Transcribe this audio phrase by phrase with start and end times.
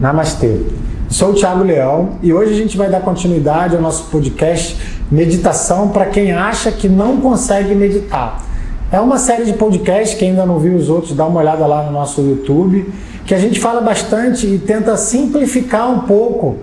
[0.00, 0.62] Namastê.
[1.10, 4.78] Sou o Thiago Leão e hoje a gente vai dar continuidade ao nosso podcast
[5.10, 8.42] Meditação para quem acha que não consegue meditar.
[8.90, 11.82] É uma série de podcasts, quem ainda não viu os outros, dá uma olhada lá
[11.82, 12.90] no nosso YouTube,
[13.26, 16.56] que a gente fala bastante e tenta simplificar um pouco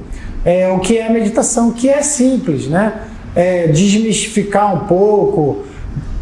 [0.43, 2.93] é, o que é meditação, que é simples, né?
[3.35, 5.63] É, desmistificar um pouco,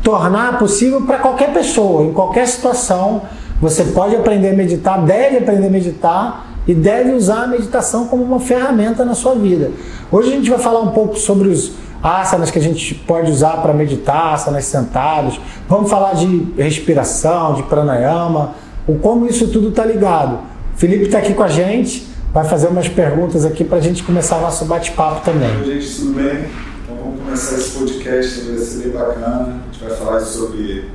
[0.04, 3.22] tornar possível para qualquer pessoa, em qualquer situação.
[3.62, 8.24] Você pode aprender a meditar, deve aprender a meditar e deve usar a meditação como
[8.24, 9.72] uma ferramenta na sua vida.
[10.12, 13.62] Hoje a gente vai falar um pouco sobre os asanas que a gente pode usar
[13.62, 15.40] para meditar, asanas sentados.
[15.68, 18.56] Vamos falar de respiração, de pranayama,
[18.88, 20.40] o como isso tudo está ligado.
[20.76, 24.04] O Felipe está aqui com a gente, vai fazer umas perguntas aqui para a gente
[24.04, 25.50] começar nosso bate-papo também.
[25.58, 26.46] Oi, gente, tudo bem?
[26.84, 29.62] Então vamos começar esse podcast, vai ser bem bacana.
[29.70, 30.90] A gente vai falar sobre,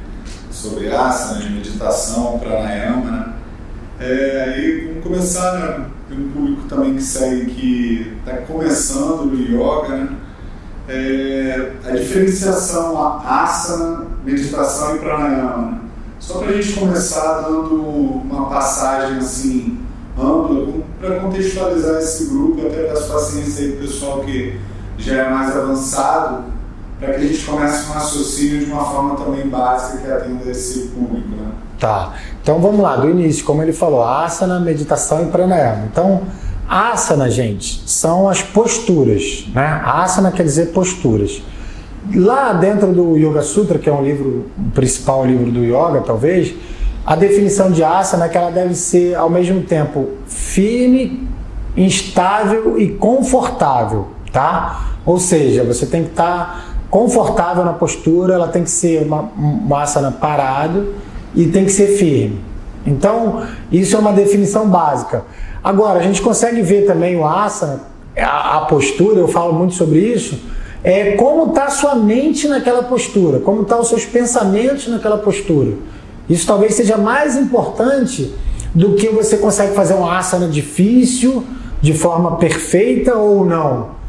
[0.51, 3.40] sobre asana, meditação, pranayama, né?
[4.01, 5.87] É, aí vamos começar, né?
[6.09, 10.17] Tem um público também que segue que está começando no yoga, né?
[10.89, 15.73] É, a diferenciação a asana, meditação e pranayama.
[15.73, 15.79] Né?
[16.19, 19.79] Só para a gente começar dando uma passagem assim
[20.19, 24.59] ampla para contextualizar esse grupo, até dar paciência aí para o pessoal que
[24.97, 26.45] já é mais avançado,
[27.01, 30.89] para que a gente comece um raciocínio de uma forma também básica que atenda esse
[30.89, 31.29] público.
[31.31, 31.51] Né?
[31.79, 32.13] Tá.
[32.43, 35.89] Então vamos lá, do início, como ele falou, asana, meditação e pranayama.
[35.91, 36.23] Então,
[36.69, 39.81] asana, gente, são as posturas, né?
[39.85, 41.43] Asana quer dizer posturas.
[42.15, 46.55] Lá dentro do Yoga Sutra, que é um livro, o principal livro do yoga, talvez,
[47.05, 51.29] a definição de asana é que ela deve ser ao mesmo tempo firme,
[51.77, 54.97] instável e confortável, tá?
[55.07, 59.83] Ou seja, você tem que estar confortável na postura, ela tem que ser uma, uma
[59.83, 60.95] asana parado,
[61.35, 62.41] e tem que ser firme.
[62.85, 65.25] Então, isso é uma definição básica.
[65.63, 67.81] Agora, a gente consegue ver também o asana,
[68.19, 70.41] a, a postura, eu falo muito sobre isso,
[70.83, 75.75] é como está sua mente naquela postura, como estão tá os seus pensamentos naquela postura.
[76.29, 78.35] Isso talvez seja mais importante
[78.75, 81.45] do que você consegue fazer um asana difícil,
[81.81, 84.00] de forma perfeita ou não.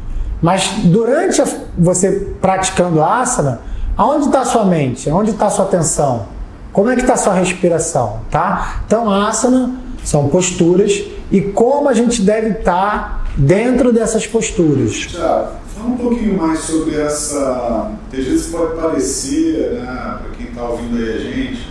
[0.42, 1.46] Mas durante a,
[1.78, 3.60] você praticando asana,
[3.96, 5.08] aonde está sua mente?
[5.08, 6.26] Aonde está sua atenção?
[6.72, 8.82] Como é que está sua respiração, tá?
[8.86, 9.70] Então, asana
[10.02, 14.92] são posturas e como a gente deve estar tá dentro dessas posturas.
[14.92, 17.92] Tiago, fala um pouquinho mais sobre essa.
[18.12, 21.68] Às vezes pode parecer, né, para quem está ouvindo aí a gente,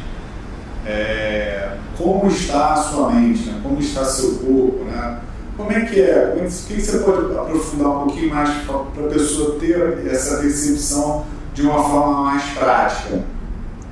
[0.86, 3.60] é, como está a sua mente, né?
[3.62, 5.20] como está seu corpo, né?
[5.64, 6.10] Como é que é?
[6.10, 11.26] É o que você pode aprofundar um pouquinho mais para a pessoa ter essa recepção
[11.54, 13.20] de uma forma mais prática?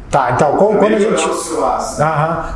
[0.10, 1.24] Tá, então quando, quando a gente.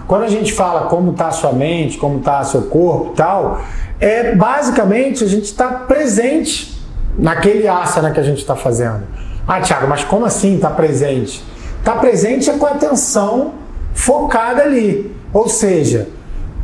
[0.08, 3.62] quando a gente fala como está a sua mente, como está seu corpo e tal,
[4.00, 6.82] é basicamente a gente está presente
[7.18, 9.04] naquele asana que a gente está fazendo.
[9.48, 11.44] Ah, Thiago, mas como assim está presente?
[11.80, 13.54] Está presente é com a atenção
[13.94, 15.16] focada ali.
[15.32, 16.08] Ou seja,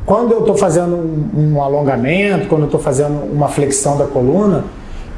[0.09, 4.63] quando eu estou fazendo um, um, alongamento, quando eu estou fazendo uma flexão da coluna,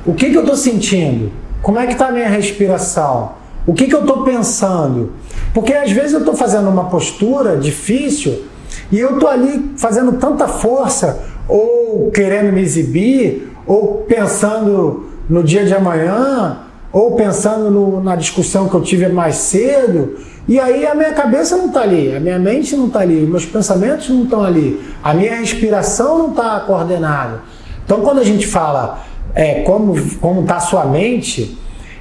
[0.05, 1.31] o que, que eu estou sentindo?
[1.61, 3.31] Como é que está a minha respiração?
[3.65, 5.13] O que, que eu estou pensando?
[5.53, 8.43] Porque às vezes eu estou fazendo uma postura difícil
[8.91, 15.63] e eu estou ali fazendo tanta força, ou querendo me exibir, ou pensando no dia
[15.63, 20.95] de amanhã, ou pensando no, na discussão que eu tive mais cedo, e aí a
[20.95, 24.43] minha cabeça não está ali, a minha mente não está ali, meus pensamentos não estão
[24.43, 27.41] ali, a minha respiração não está coordenada.
[27.85, 29.03] Então quando a gente fala
[29.35, 29.95] é, como
[30.41, 31.57] está a sua mente,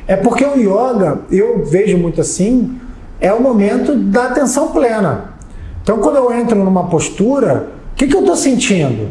[0.06, 2.80] é porque o yoga, eu vejo muito assim,
[3.20, 5.34] é o momento da atenção plena.
[5.82, 9.08] Então, quando eu entro numa postura, o que, que eu estou sentindo?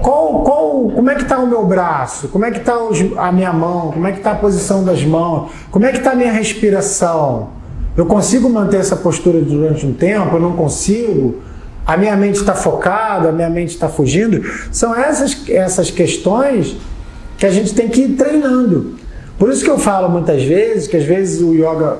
[0.00, 2.28] Qual, qual, como é que está o meu braço?
[2.28, 2.74] Como é que está
[3.18, 3.92] a minha mão?
[3.92, 5.52] Como é que está a posição das mãos?
[5.70, 7.50] Como é que está a minha respiração?
[7.96, 10.36] Eu consigo manter essa postura durante um tempo?
[10.36, 11.42] Eu não consigo?
[11.86, 13.28] A minha mente está focada?
[13.28, 14.42] A minha mente está fugindo?
[14.70, 16.76] São essas, essas questões
[17.36, 18.94] que a gente tem que ir treinando.
[19.38, 21.98] Por isso que eu falo muitas vezes que às vezes o yoga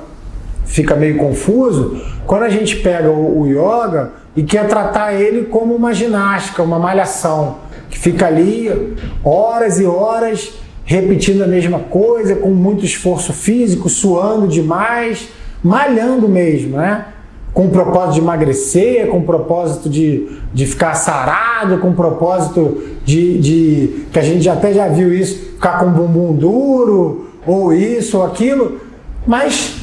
[0.65, 5.75] fica meio confuso quando a gente pega o, o yoga e quer tratar ele como
[5.75, 7.57] uma ginástica, uma malhação,
[7.89, 10.53] que fica ali horas e horas
[10.85, 15.29] repetindo a mesma coisa, com muito esforço físico, suando demais,
[15.63, 17.05] malhando mesmo, né?
[17.53, 22.83] Com o propósito de emagrecer, com o propósito de, de ficar sarado, com o propósito
[23.05, 24.05] de, de.
[24.11, 28.25] que a gente até já viu isso, ficar com o bumbum duro, ou isso ou
[28.25, 28.79] aquilo,
[29.27, 29.75] mas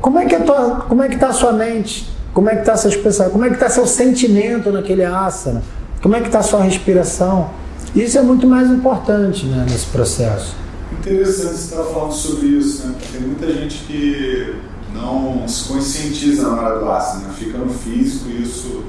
[0.00, 2.12] como é que tua, como é que está a sua mente?
[2.32, 3.32] Como é que está seus pensamentos?
[3.32, 5.62] Como é que está seu sentimento naquele asana?
[6.02, 7.48] Como é que está a sua respiração?
[7.94, 10.54] Isso é muito mais importante né, nesse processo.
[10.92, 12.94] Interessante você estar falando sobre isso, né?
[13.12, 14.54] Tem muita gente que
[14.94, 17.34] não se conscientiza na hora do asana, né?
[17.36, 18.84] fica no físico e isso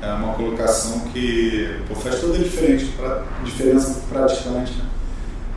[0.00, 4.72] é uma colocação que pô, faz toda a diferença para diferença para praticante.
[4.72, 4.84] Né?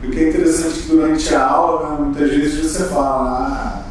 [0.02, 3.38] E o que é interessante é que durante a aula, né, muitas vezes você fala,
[3.48, 3.82] ah,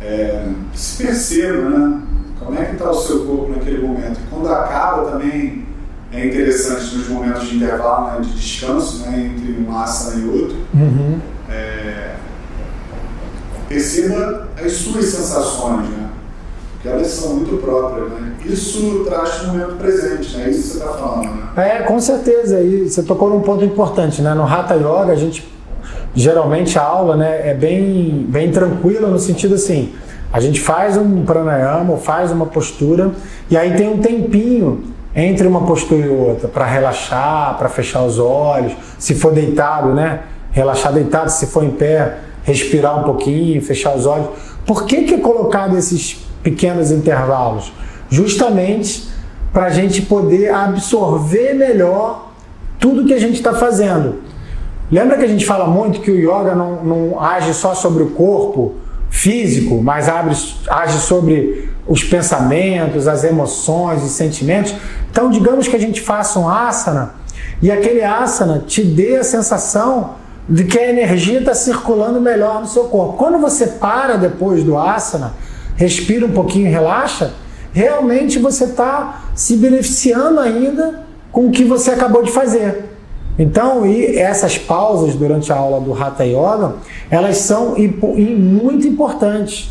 [0.00, 2.02] é, se perceba, né?
[2.40, 4.18] Como é que está o seu corpo naquele momento?
[4.18, 5.64] E quando acaba também
[6.12, 10.56] é interessante nos momentos de intervalo, né, de descanso, né, entre um asana e outro.
[10.74, 11.20] Uhum.
[13.72, 16.10] É, perceba as suas sensações, né?
[16.82, 18.10] que elas são muito próprias.
[18.10, 18.32] Né?
[18.44, 20.50] Isso traz o momento presente, né?
[20.50, 21.30] Isso que você está falando.
[21.30, 21.42] Né?
[21.56, 22.60] É, com certeza.
[22.60, 24.20] E você tocou num ponto importante.
[24.20, 24.34] Né?
[24.34, 25.50] No Hatha Yoga, a gente
[26.14, 29.94] geralmente a aula né, é bem, bem tranquila no sentido assim.
[30.32, 33.12] A gente faz um pranayama, faz uma postura
[33.50, 34.82] e aí tem um tempinho
[35.14, 38.72] entre uma postura e outra para relaxar, para fechar os olhos.
[38.98, 40.20] Se for deitado, né?
[40.50, 41.30] Relaxar deitado.
[41.30, 44.28] Se for em pé, respirar um pouquinho, fechar os olhos.
[44.66, 47.72] Por que, que é colocado esses pequenos intervalos?
[48.10, 49.08] Justamente
[49.52, 52.32] para a gente poder absorver melhor
[52.78, 54.20] tudo que a gente está fazendo.
[54.90, 58.10] Lembra que a gente fala muito que o yoga não, não age só sobre o
[58.10, 58.74] corpo
[59.08, 60.34] físico, mas abre,
[60.68, 64.74] age sobre os pensamentos, as emoções, os sentimentos?
[65.10, 67.14] Então, digamos que a gente faça um asana
[67.60, 70.14] e aquele asana te dê a sensação
[70.48, 73.16] de que a energia está circulando melhor no seu corpo.
[73.16, 75.34] Quando você para depois do asana,
[75.76, 77.32] respira um pouquinho, relaxa,
[77.72, 82.90] realmente você está se beneficiando ainda com o que você acabou de fazer.
[83.38, 86.74] Então, e essas pausas durante a aula do Hatha Yoga,
[87.10, 89.70] elas são muito importantes.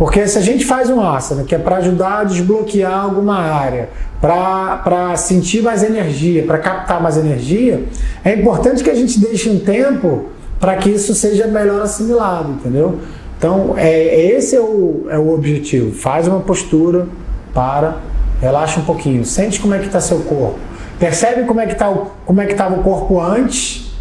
[0.00, 3.90] Porque se a gente faz um asana que é para ajudar a desbloquear alguma área,
[4.18, 7.84] para sentir mais energia, para captar mais energia,
[8.24, 12.98] é importante que a gente deixe um tempo para que isso seja melhor assimilado, entendeu?
[13.36, 15.92] Então, é, esse é o, é o objetivo.
[15.92, 17.06] Faz uma postura,
[17.52, 17.98] para,
[18.40, 20.58] relaxa um pouquinho, sente como é que está seu corpo.
[20.98, 21.94] Percebe como é que tá
[22.24, 23.92] como é que estava o corpo antes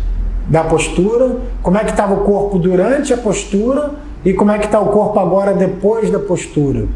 [0.48, 4.66] da postura, como é que estava o corpo durante a postura e como é que
[4.66, 6.88] está o corpo agora depois da postura.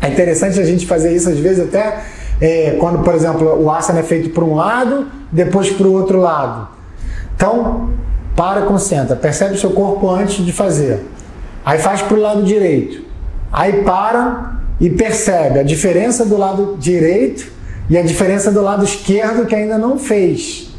[0.00, 2.02] É interessante a gente fazer isso às vezes até
[2.40, 6.18] é, quando, por exemplo, o asana é feito por um lado, depois para o outro
[6.18, 6.68] lado.
[7.36, 7.90] Então,
[8.34, 11.04] para, concentra, percebe o seu corpo antes de fazer.
[11.64, 13.02] Aí faz para o lado direito.
[13.52, 17.46] Aí para e percebe a diferença do lado direito
[17.90, 20.70] e a diferença do lado esquerdo que ainda não fez.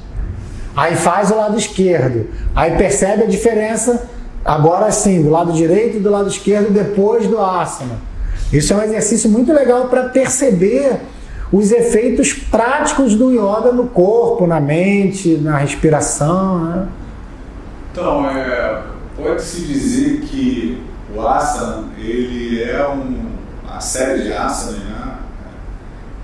[0.76, 2.28] Aí faz o lado esquerdo.
[2.56, 4.10] Aí percebe a diferença
[4.44, 7.98] Agora sim, do lado direito e do lado esquerdo depois do asana.
[8.52, 11.00] Isso é um exercício muito legal para perceber
[11.52, 16.66] os efeitos práticos do yoga no corpo, na mente, na respiração.
[16.66, 16.88] Né?
[17.92, 18.84] Então, é,
[19.16, 20.82] pode-se dizer que
[21.16, 23.32] o asana ele é um,
[23.64, 25.18] uma série de asanas, né?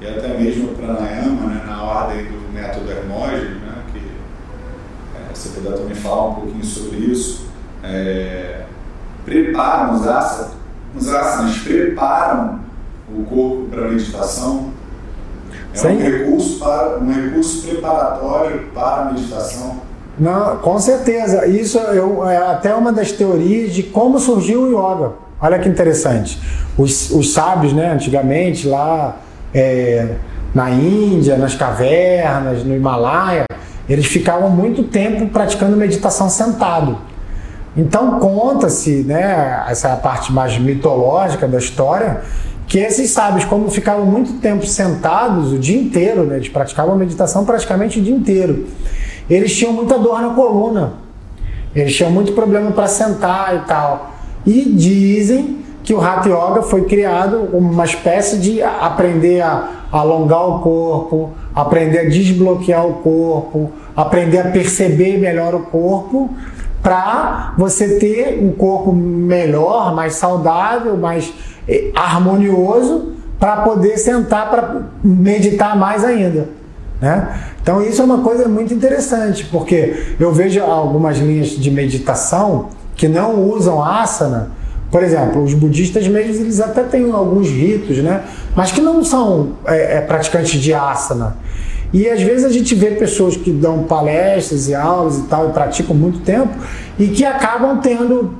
[0.01, 1.63] e até mesmo o pranayama, né?
[1.67, 3.83] na ordem do método Hermógenes, né?
[3.93, 7.46] que é, você puder também falar um pouquinho sobre isso
[7.83, 8.61] é,
[9.25, 10.51] preparam os asanas,
[10.95, 12.59] os asanas preparam
[13.09, 14.71] o corpo para a meditação.
[15.73, 15.89] É Sim.
[15.89, 19.81] um recurso, para, um recurso preparatório para a meditação.
[20.19, 21.45] Não, com certeza.
[21.45, 25.13] Isso eu, é até uma das teorias de como surgiu o yoga.
[25.39, 26.39] Olha que interessante.
[26.77, 29.17] Os, os sábios, né, antigamente, lá
[29.53, 30.15] é,
[30.53, 33.45] na Índia, nas cavernas, no Himalaia,
[33.87, 36.97] eles ficavam muito tempo praticando meditação sentado.
[37.77, 42.21] Então conta-se, né, essa parte mais mitológica da história,
[42.65, 47.45] que esses sábios, como ficavam muito tempo sentados o dia inteiro, né, eles praticavam meditação
[47.45, 48.65] praticamente o dia inteiro,
[49.29, 50.93] eles tinham muita dor na coluna,
[51.75, 54.11] eles tinham muito problema para sentar e tal.
[54.45, 60.59] E dizem que o Hatha Yoga foi criado uma espécie de aprender a alongar o
[60.59, 66.29] corpo, aprender a desbloquear o corpo, aprender a perceber melhor o corpo
[66.87, 71.33] para você ter um corpo melhor, mais saudável, mais
[71.67, 76.47] eh, harmonioso, para poder sentar para meditar mais ainda.
[77.01, 77.41] Né?
[77.61, 83.09] Então isso é uma coisa muito interessante, porque eu vejo algumas linhas de meditação que
[83.09, 84.51] não usam asana.
[84.89, 88.23] Por exemplo, os budistas mesmo eles até têm alguns ritos, né?
[88.55, 91.35] mas que não são é, praticantes de asana.
[91.93, 95.53] E às vezes a gente vê pessoas que dão palestras e aulas e tal e
[95.53, 96.53] praticam muito tempo
[96.99, 98.35] e que acabam tendo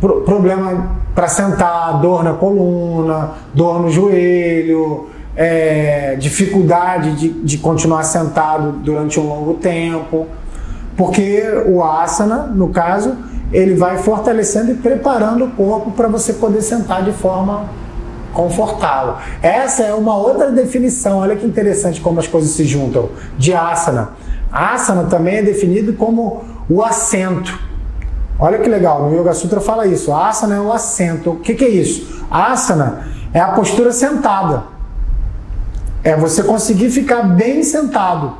[0.00, 8.72] problema para sentar, dor na coluna, dor no joelho, é, dificuldade de, de continuar sentado
[8.72, 10.26] durante um longo tempo,
[10.96, 13.16] porque o asana, no caso,
[13.52, 17.66] ele vai fortalecendo e preparando o corpo para você poder sentar de forma
[18.32, 19.14] confortável.
[19.42, 24.10] Essa é uma outra definição, olha que interessante como as coisas se juntam, de asana.
[24.52, 27.58] Asana também é definido como o assento.
[28.38, 30.12] Olha que legal, no Yoga Sutra fala isso.
[30.12, 31.30] Asana é o assento.
[31.30, 32.24] O que, que é isso?
[32.30, 34.64] Asana é a postura sentada.
[36.04, 38.32] É você conseguir ficar bem sentado.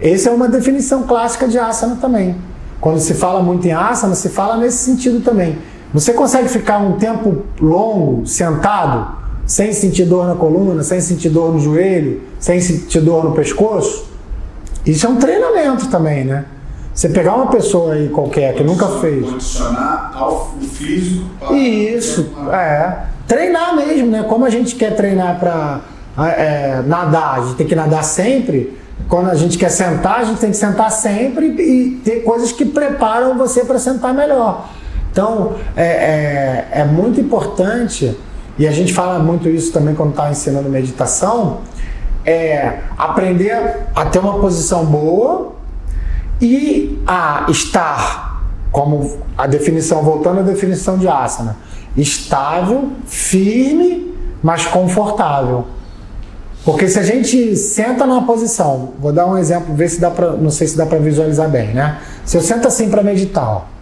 [0.00, 2.36] Essa é uma definição clássica de asana também.
[2.80, 5.58] Quando se fala muito em asana, se fala nesse sentido também.
[5.94, 11.52] Você consegue ficar um tempo longo sentado, sem sentir dor na coluna, sem sentir dor
[11.52, 14.04] no joelho, sem sentir dor no pescoço?
[14.84, 16.46] Isso é um treinamento também, né?
[16.92, 19.24] Você pegar uma pessoa aí qualquer que nunca fez.
[19.24, 21.56] Condicionar ao físico para.
[21.56, 22.98] Isso, é.
[23.28, 24.24] Treinar mesmo, né?
[24.28, 25.80] Como a gente quer treinar para
[26.26, 28.76] é, nadar, a gente tem que nadar sempre.
[29.08, 32.64] Quando a gente quer sentar, a gente tem que sentar sempre e ter coisas que
[32.64, 34.68] preparam você para sentar melhor.
[35.14, 38.18] Então, é, é, é, muito importante,
[38.58, 41.58] e a gente fala muito isso também quando está ensinando meditação,
[42.26, 45.52] é aprender a ter uma posição boa
[46.40, 51.58] e a estar, como a definição, voltando à definição de asana,
[51.96, 55.64] estável, firme, mas confortável.
[56.64, 60.32] Porque se a gente senta numa posição, vou dar um exemplo, ver se dá para,
[60.32, 62.00] não sei se dá para visualizar bem, né?
[62.24, 63.73] Se eu sento assim para meditar, ó,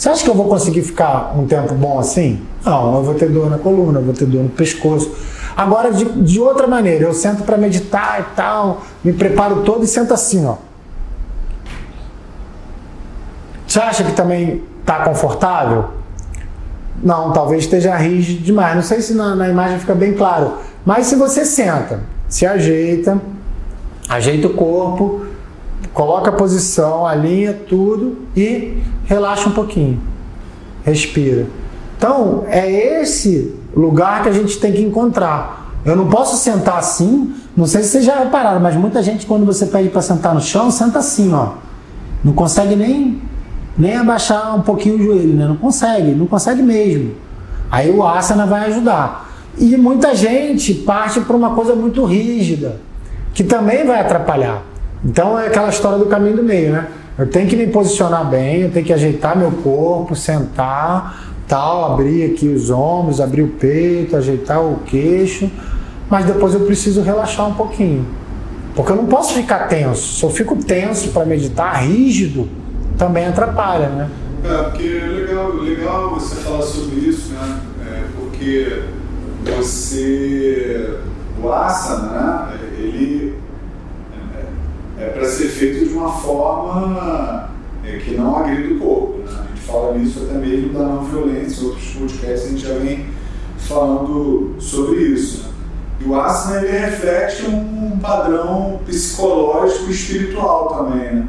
[0.00, 2.40] você acha que eu vou conseguir ficar um tempo bom assim?
[2.64, 5.14] Não, eu vou ter dor na coluna, eu vou ter dor no pescoço.
[5.54, 9.86] Agora, de, de outra maneira, eu sento para meditar e tal, me preparo todo e
[9.86, 10.56] sento assim, ó.
[13.68, 15.90] Você acha que também está confortável?
[17.02, 18.74] Não, talvez esteja rígido demais.
[18.74, 20.54] Não sei se na, na imagem fica bem claro.
[20.82, 23.20] Mas se você senta, se ajeita,
[24.08, 25.26] ajeita o corpo,
[25.92, 30.00] coloca a posição, alinha tudo e relaxa um pouquinho.
[30.84, 31.46] Respira.
[31.96, 35.72] Então, é esse lugar que a gente tem que encontrar.
[35.84, 39.44] Eu não posso sentar assim, não sei se vocês já repararam, mas muita gente, quando
[39.44, 41.54] você pede para sentar no chão, senta assim, ó.
[42.22, 43.20] Não consegue nem,
[43.76, 45.46] nem abaixar um pouquinho o joelho, né?
[45.46, 47.12] Não consegue, não consegue mesmo.
[47.70, 49.30] Aí o asana vai ajudar.
[49.58, 52.80] E muita gente parte para uma coisa muito rígida,
[53.32, 54.62] que também vai atrapalhar.
[55.04, 56.88] Então é aquela história do caminho do meio, né?
[57.18, 62.32] Eu tenho que me posicionar bem, eu tenho que ajeitar meu corpo, sentar, tal, abrir
[62.32, 65.50] aqui os ombros, abrir o peito, ajeitar o queixo,
[66.08, 68.06] mas depois eu preciso relaxar um pouquinho.
[68.74, 70.18] Porque eu não posso ficar tenso.
[70.18, 72.48] Se eu fico tenso para meditar, rígido,
[72.96, 74.10] também atrapalha, né?
[74.44, 77.60] É, porque é legal, legal você falar sobre isso, né?
[77.86, 78.82] É, porque
[79.44, 80.98] você,
[81.42, 82.58] o asana, né?
[82.78, 83.39] Ele
[85.00, 87.48] é, para ser feito de uma forma
[87.82, 89.18] é, que não agrida o corpo.
[89.18, 89.30] Né?
[89.32, 93.06] A gente fala nisso até mesmo da não violência, outros podcasts a gente já vem
[93.56, 95.44] falando sobre isso.
[95.44, 95.50] Né?
[96.00, 101.14] E o asana ele reflete um padrão psicológico e espiritual também.
[101.14, 101.28] Né?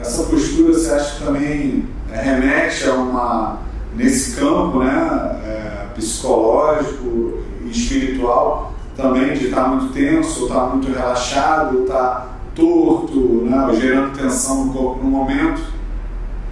[0.00, 3.58] Essa postura você acha que também é, remete a uma,
[3.96, 10.92] nesse campo né, é, psicológico e espiritual, também de estar muito tenso, ou estar muito
[10.92, 15.62] relaxado, ou estar torto, né, gerando tensão no corpo no momento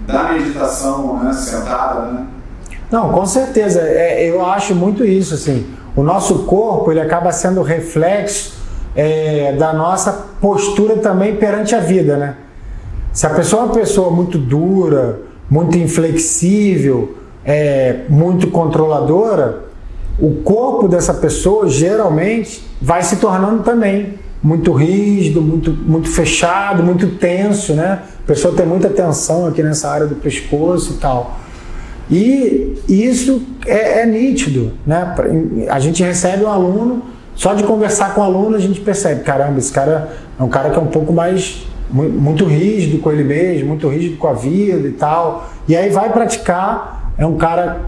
[0.06, 2.26] da meditação né, sentada, né?
[2.90, 3.80] Não, com certeza.
[3.80, 5.66] É, eu acho muito isso, assim.
[5.96, 8.54] O nosso corpo, ele acaba sendo reflexo
[8.94, 12.36] é, da nossa postura também perante a vida, né?
[13.12, 15.20] Se a pessoa é uma pessoa muito dura,
[15.50, 19.64] muito inflexível, é, muito controladora,
[20.18, 27.08] o corpo dessa pessoa geralmente vai se tornando também muito rígido, muito, muito fechado, muito
[27.16, 28.02] tenso, né?
[28.22, 31.40] A pessoa tem muita tensão aqui nessa área do pescoço e tal.
[32.08, 35.16] E isso é, é nítido, né?
[35.68, 37.02] A gente recebe um aluno,
[37.34, 40.70] só de conversar com o aluno a gente percebe, caramba, esse cara é um cara
[40.70, 44.86] que é um pouco mais muito rígido com ele mesmo, muito rígido com a vida
[44.86, 45.50] e tal.
[45.66, 47.80] E aí vai praticar, é um cara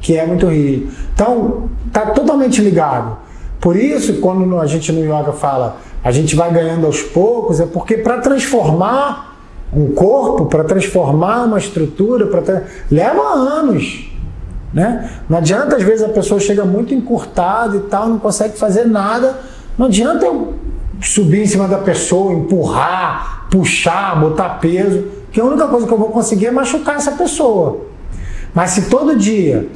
[0.00, 0.92] que é muito rígido.
[1.12, 3.16] Então, tá totalmente ligado.
[3.60, 7.66] Por isso, quando a gente no yoga fala, a gente vai ganhando aos poucos, é
[7.66, 9.38] porque para transformar
[9.74, 14.10] um corpo, para transformar uma estrutura, para leva anos.
[14.72, 15.10] Né?
[15.28, 19.40] Não adianta, às vezes, a pessoa chega muito encurtada e tal, não consegue fazer nada.
[19.78, 20.54] Não adianta eu
[21.00, 25.98] subir em cima da pessoa, empurrar, puxar, botar peso, que a única coisa que eu
[25.98, 27.80] vou conseguir é machucar essa pessoa.
[28.52, 29.66] Mas se todo dia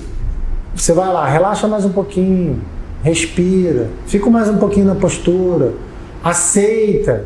[0.75, 2.61] você vai lá, relaxa mais um pouquinho,
[3.03, 5.73] respira, fica mais um pouquinho na postura,
[6.23, 7.25] aceita.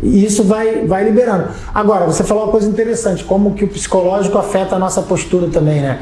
[0.00, 1.48] E isso vai, vai liberando.
[1.74, 5.80] Agora, você falou uma coisa interessante, como que o psicológico afeta a nossa postura também,
[5.80, 6.00] né?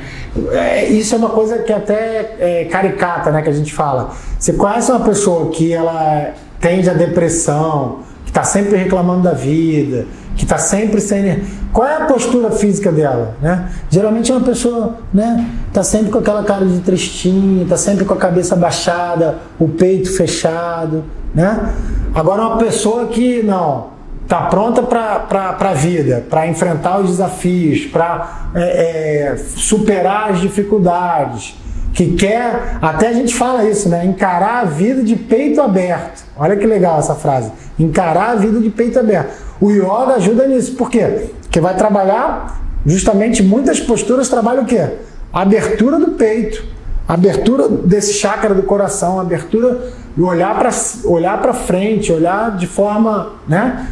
[0.52, 3.40] É, isso é uma coisa que até é caricata, né?
[3.40, 4.10] Que a gente fala.
[4.38, 10.06] Você conhece uma pessoa que ela tende à depressão, que está sempre reclamando da vida,
[10.36, 11.42] que está sempre sem.
[11.72, 13.34] Qual é a postura física dela?
[13.40, 13.70] Né?
[13.90, 15.48] Geralmente é uma pessoa, né?
[15.68, 20.14] Está sempre com aquela cara de tristinho, está sempre com a cabeça baixada, o peito
[20.14, 21.72] fechado, né?
[22.16, 23.88] Agora uma pessoa que não
[24.22, 31.54] está pronta para a vida, para enfrentar os desafios, para é, é, superar as dificuldades,
[31.92, 34.06] que quer, até a gente fala isso, né?
[34.06, 36.24] Encarar a vida de peito aberto.
[36.38, 37.52] Olha que legal essa frase.
[37.78, 39.34] Encarar a vida de peito aberto.
[39.60, 40.74] O yoga ajuda nisso.
[40.74, 41.28] Por quê?
[41.42, 44.88] Porque vai trabalhar justamente muitas posturas trabalham o quê?
[45.30, 46.64] Abertura do peito,
[47.06, 50.70] abertura desse chakra do coração, abertura do olhar para
[51.04, 53.86] olhar para frente, olhar de forma, né?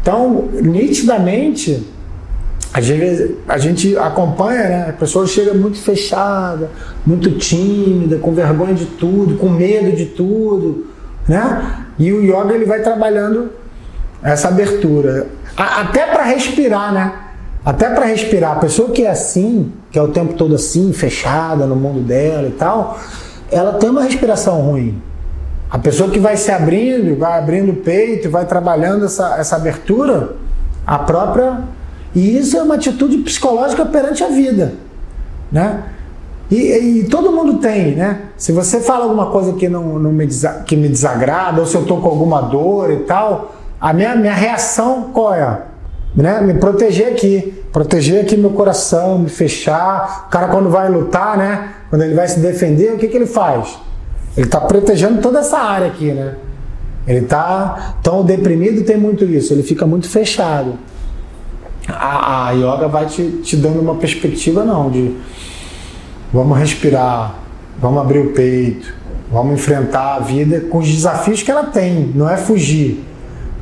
[0.00, 1.86] Então, nitidamente,
[2.74, 4.86] a gente, a gente acompanha, né?
[4.88, 6.70] A pessoa chega muito fechada,
[7.06, 10.86] muito tímida, com vergonha de tudo, com medo de tudo,
[11.28, 11.84] né?
[11.98, 13.50] E o yoga ele vai trabalhando
[14.22, 15.28] essa abertura.
[15.56, 17.12] Até para respirar, né?
[17.64, 18.56] Até para respirar.
[18.56, 22.48] A pessoa que é assim, que é o tempo todo assim, fechada no mundo dela
[22.48, 22.98] e tal,
[23.50, 25.00] ela tem uma respiração ruim.
[25.72, 30.36] A pessoa que vai se abrindo, vai abrindo o peito, vai trabalhando essa, essa abertura,
[30.86, 31.60] a própria.
[32.14, 34.74] E isso é uma atitude psicológica perante a vida.
[35.50, 35.82] Né?
[36.50, 38.20] E, e, todo mundo tem, né?
[38.36, 40.28] Se você fala alguma coisa que, não, não me,
[40.66, 44.34] que me desagrada, ou se eu estou com alguma dor e tal, a minha, minha
[44.34, 45.62] reação qual é?
[46.14, 46.42] Né?
[46.42, 50.26] Me proteger aqui, proteger aqui meu coração, me fechar.
[50.26, 51.70] O cara quando vai lutar, né?
[51.88, 53.78] Quando ele vai se defender, o que, que ele faz?
[54.36, 56.34] Ele está protegendo toda essa área aqui, né?
[57.06, 60.74] Ele está tão deprimido tem muito isso, ele fica muito fechado.
[61.88, 65.16] A, a yoga vai te, te dando uma perspectiva não de
[66.32, 67.34] vamos respirar,
[67.80, 68.94] vamos abrir o peito,
[69.30, 73.04] vamos enfrentar a vida com os desafios que ela tem, não é fugir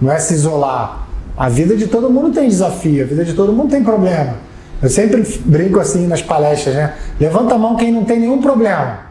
[0.00, 1.06] não é se isolar.
[1.37, 4.35] A vida de todo mundo tem desafio, a vida de todo mundo tem problema.
[4.83, 6.94] Eu sempre brinco assim nas palestras, né?
[7.18, 9.10] Levanta a mão quem não tem nenhum problema.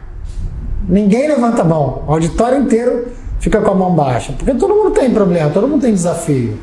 [0.89, 2.03] Ninguém levanta a mão.
[2.07, 4.33] O auditório inteiro fica com a mão baixa.
[4.33, 6.57] Porque todo mundo tem problema, todo mundo tem desafio.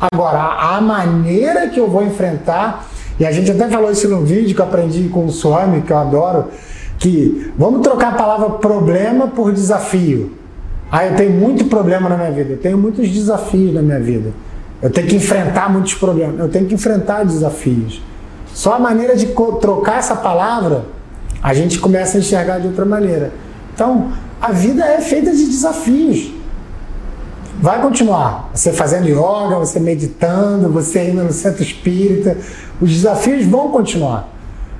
[0.00, 2.86] Agora, a maneira que eu vou enfrentar,
[3.18, 5.92] e a gente até falou isso no vídeo que eu aprendi com o Swami, que
[5.92, 6.44] eu adoro,
[6.98, 10.32] que vamos trocar a palavra problema por desafio.
[10.90, 14.32] Ah, eu tenho muito problema na minha vida, eu tenho muitos desafios na minha vida.
[14.80, 18.00] Eu tenho que enfrentar muitos problemas, eu tenho que enfrentar desafios.
[18.54, 19.26] Só a maneira de
[19.60, 20.84] trocar essa palavra,
[21.42, 23.32] a gente começa a enxergar de outra maneira.
[23.76, 24.10] Então,
[24.40, 26.32] a vida é feita de desafios.
[27.60, 28.50] Vai continuar.
[28.52, 32.36] Você fazendo yoga, você meditando, você indo no centro espírita,
[32.80, 34.28] os desafios vão continuar.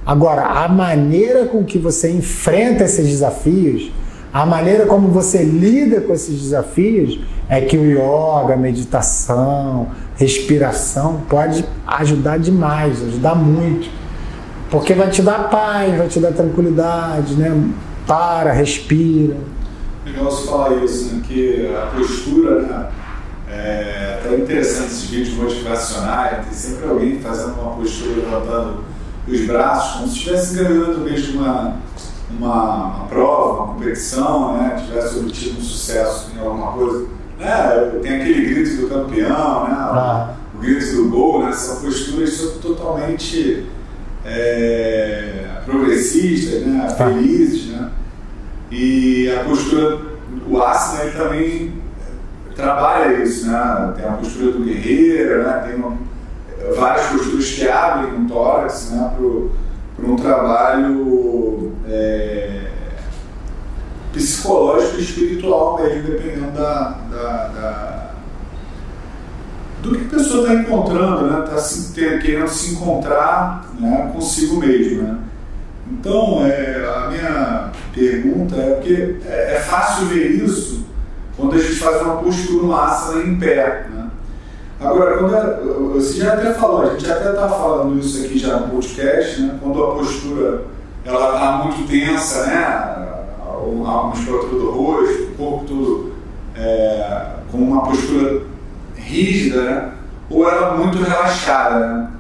[0.05, 3.93] Agora, a maneira com que você enfrenta esses desafios
[4.37, 11.23] a maneira como você lida com esses desafios é que o yoga, a meditação, respiração
[11.27, 13.89] pode ajudar demais, ajudar muito.
[14.71, 17.51] Porque vai te dar paz, vai te dar tranquilidade, né?
[18.07, 19.37] Para, respira.
[20.05, 21.23] Legal você falar isso, né?
[21.27, 22.88] Que a postura, né?
[23.49, 28.85] É até interessante esses vídeos motivacionais, tem sempre alguém fazendo uma postura, levantando
[29.27, 31.77] os braços, como se estivesse ganhando mesmo uma
[32.31, 37.07] uma, uma prova, uma competição, né, tivesse obtido um sucesso em alguma coisa,
[37.38, 40.35] né, tem aquele grito do campeão, né, ah.
[40.55, 43.66] o, grito do gol, né, são posturas são totalmente
[44.25, 47.07] é, progressistas, né, tá.
[47.07, 47.66] felizes, né,
[48.71, 49.99] e a postura,
[50.49, 51.83] o asana ele também
[52.55, 55.97] trabalha isso, né, tem a postura do guerreiro, né, tem uma,
[56.75, 59.15] várias posturas que abrem o tórax, né,
[59.97, 62.71] para um trabalho é,
[64.13, 68.07] psicológico e espiritual mesmo, dependendo da, da, da
[69.83, 71.45] do que a pessoa está encontrando, né?
[71.45, 75.03] Está se, querendo se encontrar né, consigo mesmo.
[75.03, 75.19] Né?
[75.93, 80.85] Então, é, a minha pergunta é porque é, é, fácil ver isso
[81.35, 83.87] quando a gente faz uma postura, uma asana em pé.
[83.91, 84.11] Né?
[84.79, 88.59] Agora, quando a, você já até falou, a gente até está falando isso aqui já
[88.61, 89.59] no podcast, né?
[89.63, 90.65] quando a postura
[91.05, 93.07] ela está muito tensa, né?
[93.87, 96.13] a musculatura do rosto, o corpo todo
[96.57, 98.43] é, com uma postura
[98.95, 99.93] rígida, né?
[100.29, 101.87] ou ela muito relaxada.
[101.87, 102.11] Né?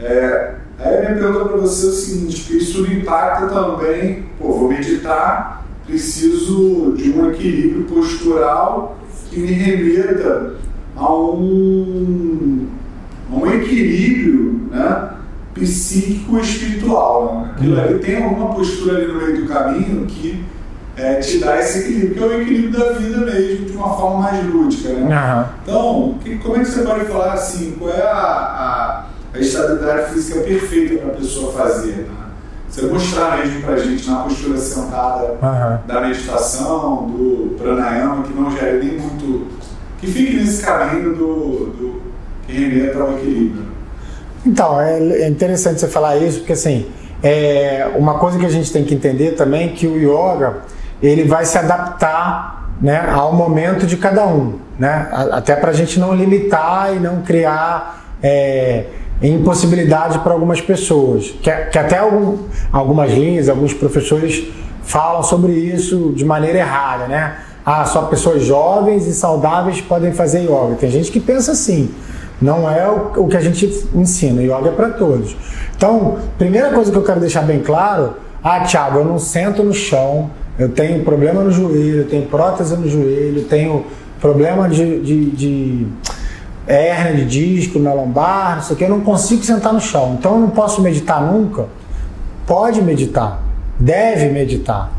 [0.00, 4.68] É, aí a minha pergunta para você é o seguinte, isso impacta também, pô, vou
[4.68, 8.98] meditar, preciso de um equilíbrio postural
[9.30, 10.54] que me remeta
[10.96, 12.68] a um,
[13.30, 15.10] a um equilíbrio né,
[15.54, 17.42] psíquico espiritual.
[17.42, 17.50] Né?
[17.56, 20.44] Aquilo ali tem alguma postura ali no meio do caminho que
[20.96, 24.20] é, te dá esse equilíbrio, que é o equilíbrio da vida mesmo, de uma forma
[24.20, 24.90] mais lúdica.
[24.90, 25.00] Né?
[25.02, 25.44] Uhum.
[25.62, 30.12] Então, que, como é que você pode falar assim, qual é a, a, a estabilidade
[30.12, 32.08] física perfeita para a pessoa fazer?
[32.08, 32.23] Né?
[32.74, 35.78] Você mostrar mesmo para a gente na postura sentada uhum.
[35.86, 39.46] da meditação, do pranayama, que não gere nem muito.
[40.00, 42.02] que fique nesse caminho do, do
[42.44, 43.62] que remeta ao equilíbrio.
[44.44, 46.90] Então, é, é interessante você falar isso, porque assim,
[47.22, 50.62] é uma coisa que a gente tem que entender também é que o yoga
[51.00, 55.08] ele vai se adaptar né, ao momento de cada um, né?
[55.12, 58.86] até para a gente não limitar e não criar é,
[59.22, 62.38] impossibilidade para algumas pessoas, que, que até algum,
[62.72, 64.44] algumas linhas, alguns professores
[64.82, 67.36] falam sobre isso de maneira errada, né?
[67.64, 70.76] Ah, só pessoas jovens e saudáveis podem fazer yoga.
[70.78, 71.90] Tem gente que pensa assim.
[72.40, 74.42] Não é o, o que a gente ensina.
[74.42, 75.34] Yoga é para todos.
[75.74, 79.72] Então, primeira coisa que eu quero deixar bem claro: ah, Thiago, eu não sento no
[79.72, 83.86] chão, eu tenho problema no joelho, eu tenho prótese no joelho, tenho
[84.20, 85.86] problema de, de, de
[86.66, 90.16] hérnia de disco na lombar, não sei o que, eu não consigo sentar no chão.
[90.18, 91.66] Então eu não posso meditar nunca.
[92.46, 93.40] Pode meditar,
[93.78, 94.90] deve meditar.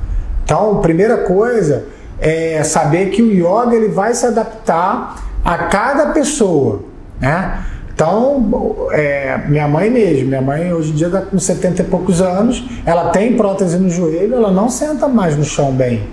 [0.43, 1.85] Então, primeira coisa
[2.19, 6.81] é saber que o yoga ele vai se adaptar a cada pessoa,
[7.19, 7.63] né?
[7.93, 12.21] Então, é, minha mãe mesmo, minha mãe hoje em dia está com 70 e poucos
[12.21, 16.03] anos, ela tem prótese no joelho, ela não senta mais no chão bem,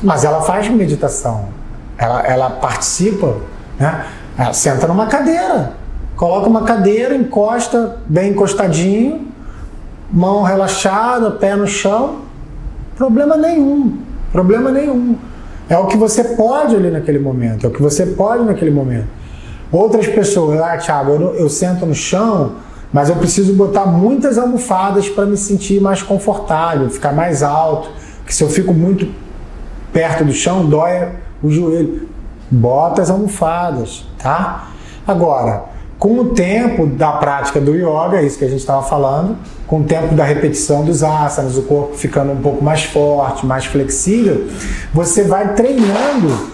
[0.00, 1.48] mas ela faz meditação,
[1.98, 3.36] ela, ela participa,
[3.80, 4.06] né?
[4.42, 5.72] Ela senta numa cadeira,
[6.16, 9.28] coloca uma cadeira, encosta bem encostadinho,
[10.12, 12.22] mão relaxada, pé no chão,
[12.96, 13.98] problema nenhum,
[14.32, 15.16] problema nenhum.
[15.68, 19.06] É o que você pode ali naquele momento, é o que você pode naquele momento.
[19.70, 22.52] Outras pessoas, ah, Thiago, eu, eu sento no chão,
[22.92, 27.88] mas eu preciso botar muitas almofadas para me sentir mais confortável, ficar mais alto.
[28.18, 29.08] Porque se eu fico muito
[29.92, 31.08] perto do chão, dói
[31.42, 32.08] o joelho.
[32.52, 34.68] Bota as almofadas, tá?
[35.06, 35.64] Agora,
[35.98, 39.80] com o tempo da prática do yoga, é isso que a gente estava falando, com
[39.80, 44.48] o tempo da repetição dos asanas, o corpo ficando um pouco mais forte, mais flexível,
[44.92, 46.50] você vai treinando,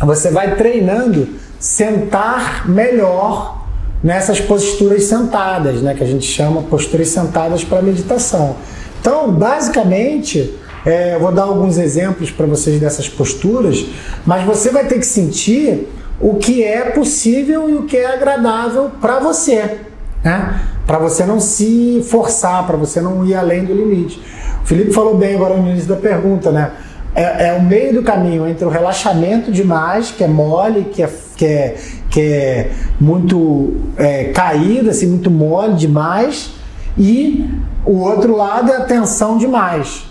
[0.00, 3.66] você vai treinando sentar melhor
[4.02, 8.56] nessas posturas sentadas, né, que a gente chama posturas sentadas para meditação.
[9.00, 13.84] Então, basicamente, é, vou dar alguns exemplos para vocês dessas posturas,
[14.24, 15.88] mas você vai ter que sentir
[16.20, 19.78] o que é possível e o que é agradável para você,
[20.22, 20.60] né?
[20.86, 24.22] Para você não se forçar, para você não ir além do limite.
[24.62, 26.70] O Felipe falou bem agora no início da pergunta, né?
[27.16, 31.10] É, é o meio do caminho entre o relaxamento demais, que é mole, que é
[31.36, 31.76] que é,
[32.08, 32.70] que é
[33.00, 36.52] muito é, caída, assim, muito mole demais,
[36.96, 37.50] e
[37.84, 40.06] o outro lado é a tensão demais.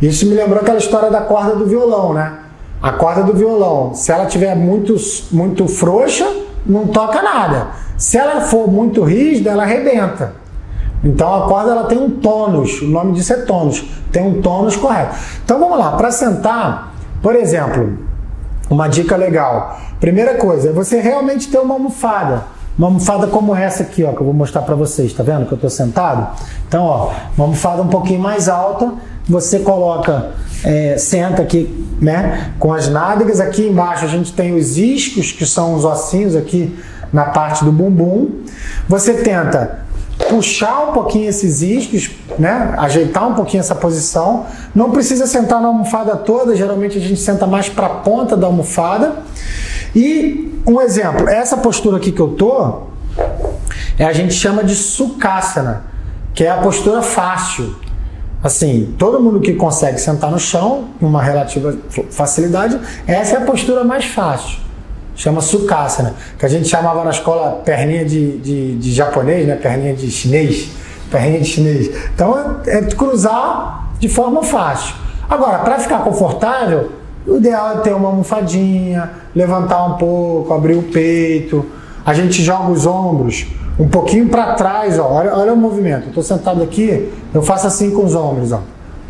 [0.00, 2.38] Isso me lembrou aquela história da corda do violão, né?
[2.82, 4.94] A corda do violão, se ela tiver muito,
[5.32, 6.26] muito frouxa,
[6.66, 7.68] não toca nada.
[7.96, 10.34] Se ela for muito rígida, ela arrebenta.
[11.02, 14.74] Então a corda ela tem um tônus, o nome disso é tônus, tem um tônus
[14.74, 15.16] correto.
[15.44, 17.98] Então vamos lá, para sentar, por exemplo,
[18.70, 19.78] uma dica legal.
[20.00, 22.44] Primeira coisa, é você realmente ter uma almofada.
[22.76, 25.12] Uma almofada como essa aqui, ó, que eu vou mostrar para vocês.
[25.12, 26.36] Tá vendo que eu estou sentado?
[26.66, 28.92] Então, ó, uma almofada um pouquinho mais alta.
[29.28, 30.32] Você coloca,
[30.62, 33.40] é, senta aqui, né, com as nádegas.
[33.40, 36.76] Aqui embaixo a gente tem os iscos, que são os ossinhos aqui
[37.12, 38.30] na parte do bumbum.
[38.88, 39.84] Você tenta
[40.28, 42.74] puxar um pouquinho esses iscos, né?
[42.78, 44.46] ajeitar um pouquinho essa posição.
[44.74, 48.46] Não precisa sentar na almofada toda, geralmente a gente senta mais para a ponta da
[48.46, 49.16] almofada.
[49.94, 52.82] E um exemplo, essa postura aqui que eu tô,
[53.98, 55.84] é, a gente chama de sukhasana,
[56.34, 57.76] que é a postura fácil.
[58.44, 61.74] Assim, todo mundo que consegue sentar no chão, com uma relativa
[62.10, 64.62] facilidade, essa é a postura mais fácil
[65.16, 69.54] chama Sukhasana, que a gente chamava na escola perninha de, de, de japonês, né?
[69.54, 70.70] perninha de chinês,
[71.10, 71.90] perninha de chinês.
[72.14, 74.94] Então é, é cruzar de forma fácil.
[75.28, 76.90] Agora, para ficar confortável,
[77.26, 81.64] o ideal é ter uma almofadinha, levantar um pouco, abrir o peito.
[82.04, 83.46] A gente joga os ombros
[83.78, 85.08] um pouquinho para trás, ó.
[85.08, 86.08] Olha, olha o movimento.
[86.08, 88.60] Estou sentado aqui, eu faço assim com os ombros, ó.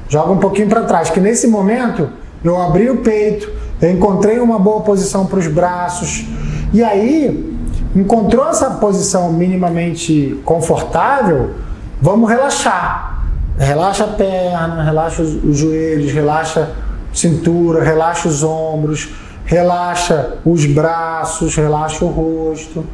[0.09, 2.09] Joga um pouquinho para trás, que nesse momento
[2.43, 6.27] eu abri o peito, eu encontrei uma boa posição para os braços.
[6.73, 7.57] E aí,
[7.97, 11.51] encontrou essa posição minimamente confortável,
[12.01, 13.23] vamos relaxar.
[13.57, 19.11] Relaxa a perna, relaxa os, os joelhos, relaxa a cintura, relaxa os ombros,
[19.45, 22.85] relaxa os braços, relaxa o rosto.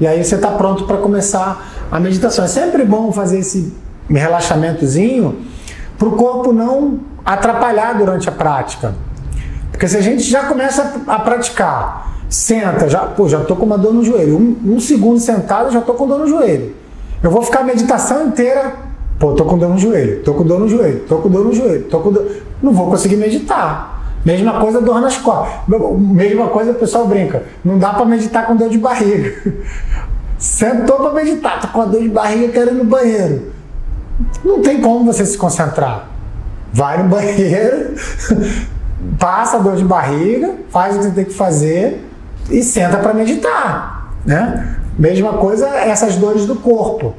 [0.00, 2.44] E aí você está pronto para começar a meditação.
[2.44, 3.72] É sempre bom fazer esse
[4.08, 5.38] relaxamentozinho
[5.98, 8.94] para o corpo não atrapalhar durante a prática.
[9.70, 13.78] Porque se a gente já começa a praticar, senta, já, pô, já tô com uma
[13.78, 14.36] dor no joelho.
[14.36, 16.74] Um, um segundo sentado, já tô com dor no joelho.
[17.22, 18.74] Eu vou ficar a meditação inteira,
[19.18, 21.52] pô, tô com dor no joelho, tô com dor no joelho, tô com dor no
[21.52, 22.26] joelho, tô com dor.
[22.60, 24.01] Não vou conseguir meditar.
[24.24, 25.52] Mesma coisa dor nas costas.
[25.98, 27.42] Mesma coisa o pessoal brinca.
[27.64, 29.34] Não dá para meditar com dor de barriga.
[30.38, 33.52] Sentou para meditar, tô com a dor de barriga, quero ir no banheiro.
[34.44, 36.08] Não tem como você se concentrar.
[36.72, 37.94] Vai no banheiro,
[39.18, 42.04] passa a dor de barriga, faz o que você tem que fazer
[42.50, 44.76] e senta para meditar, né?
[44.98, 47.14] Mesma coisa essas dores do corpo.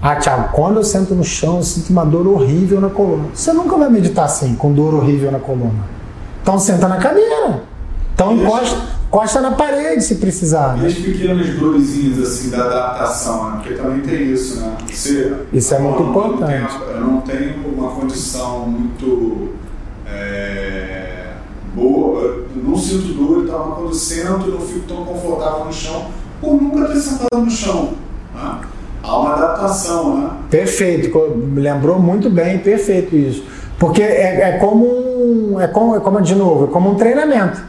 [0.00, 3.28] Ah, Thiago, quando eu sento no chão, eu sinto uma dor horrível na coluna.
[3.32, 6.01] Você nunca vai meditar assim, com dor horrível na coluna.
[6.42, 7.62] Então senta na cadeira.
[8.14, 8.76] Então encosta,
[9.08, 10.76] encosta na parede se precisar.
[10.82, 13.60] E as pequenas dorezinhas assim da adaptação, né?
[13.62, 14.76] porque também tem isso, né?
[14.86, 16.74] Você, isso é muito importante.
[16.88, 19.50] Eu não tenho uma condição muito
[20.06, 21.32] é,
[21.74, 25.64] boa, eu não sinto dor e tal, mas quando sento eu não fico tão confortável
[25.64, 26.06] no chão
[26.40, 27.92] por nunca ter sentado no chão.
[28.34, 28.60] Né?
[29.02, 30.30] Há uma adaptação, né?
[30.50, 31.10] Perfeito,
[31.54, 33.44] lembrou muito bem, perfeito isso.
[33.78, 35.01] Porque é, é como
[35.60, 37.62] é como, é como, de novo, é como um treinamento.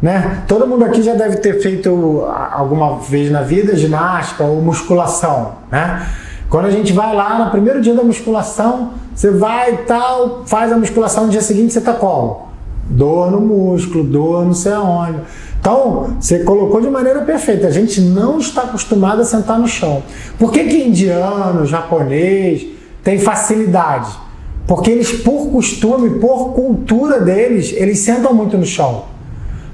[0.00, 0.44] Né?
[0.46, 5.54] Todo mundo aqui já deve ter feito alguma vez na vida ginástica ou musculação.
[5.70, 6.06] Né?
[6.48, 10.78] Quando a gente vai lá no primeiro dia da musculação, você vai tal, faz a
[10.78, 12.48] musculação no dia seguinte você tá como?
[12.88, 15.18] Dor no músculo, dor não sei aonde.
[15.60, 17.66] Então, você colocou de maneira perfeita.
[17.66, 20.02] A gente não está acostumado a sentar no chão.
[20.38, 22.64] Por que, que indiano, japonês
[23.02, 24.27] tem facilidade?
[24.68, 29.06] Porque eles, por costume, por cultura deles, eles sentam muito no chão.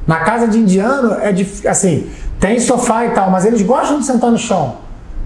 [0.06, 1.34] Na casa de indiano, é
[1.68, 2.06] assim,
[2.38, 4.76] tem sofá e tal, mas eles gostam de sentar no chão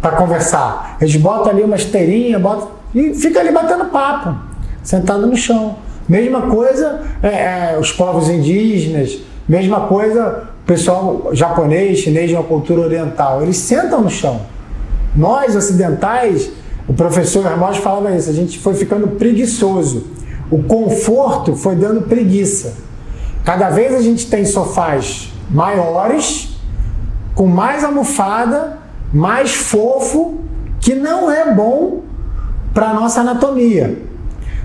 [0.00, 0.96] para conversar.
[0.98, 4.34] Eles botam ali uma esteirinha, botam, e fica ali batendo papo,
[4.82, 5.76] sentado no chão.
[6.08, 12.44] Mesma coisa é, é, os povos indígenas, mesma coisa o pessoal japonês, chinês de uma
[12.44, 13.42] cultura oriental.
[13.42, 14.40] Eles sentam no chão.
[15.14, 16.50] Nós, ocidentais,
[16.88, 20.06] o professor Hermógenes falava isso, a gente foi ficando preguiçoso.
[20.50, 22.72] O conforto foi dando preguiça.
[23.44, 26.58] Cada vez a gente tem sofás maiores,
[27.34, 28.78] com mais almofada,
[29.12, 30.40] mais fofo,
[30.80, 32.04] que não é bom
[32.72, 34.02] para nossa anatomia.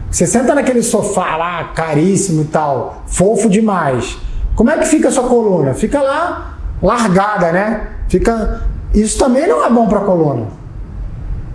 [0.10, 4.18] Você senta naquele sofá lá, caríssimo e tal, fofo demais.
[4.56, 5.74] Como é que fica a sua coluna?
[5.74, 7.88] Fica lá largada, né?
[8.08, 8.62] Fica.
[8.94, 10.63] Isso também não é bom para a coluna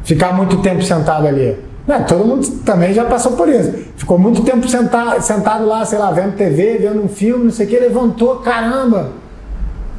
[0.09, 1.55] ficar muito tempo sentado ali.
[1.87, 1.99] Né?
[2.09, 3.75] Todo mundo também já passou por isso.
[3.95, 7.67] Ficou muito tempo sentado, sentado lá, sei lá, vendo TV, vendo um filme, não sei
[7.67, 9.11] o que, levantou, caramba,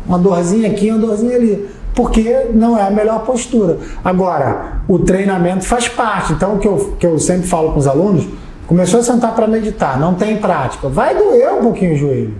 [0.07, 1.69] uma dorzinha aqui, uma dorzinha ali.
[1.93, 3.77] Porque não é a melhor postura.
[4.03, 6.33] Agora, o treinamento faz parte.
[6.33, 8.27] Então, o que eu, que eu sempre falo com os alunos,
[8.65, 12.33] começou a sentar para meditar, não tem prática, vai doer um pouquinho o joelho,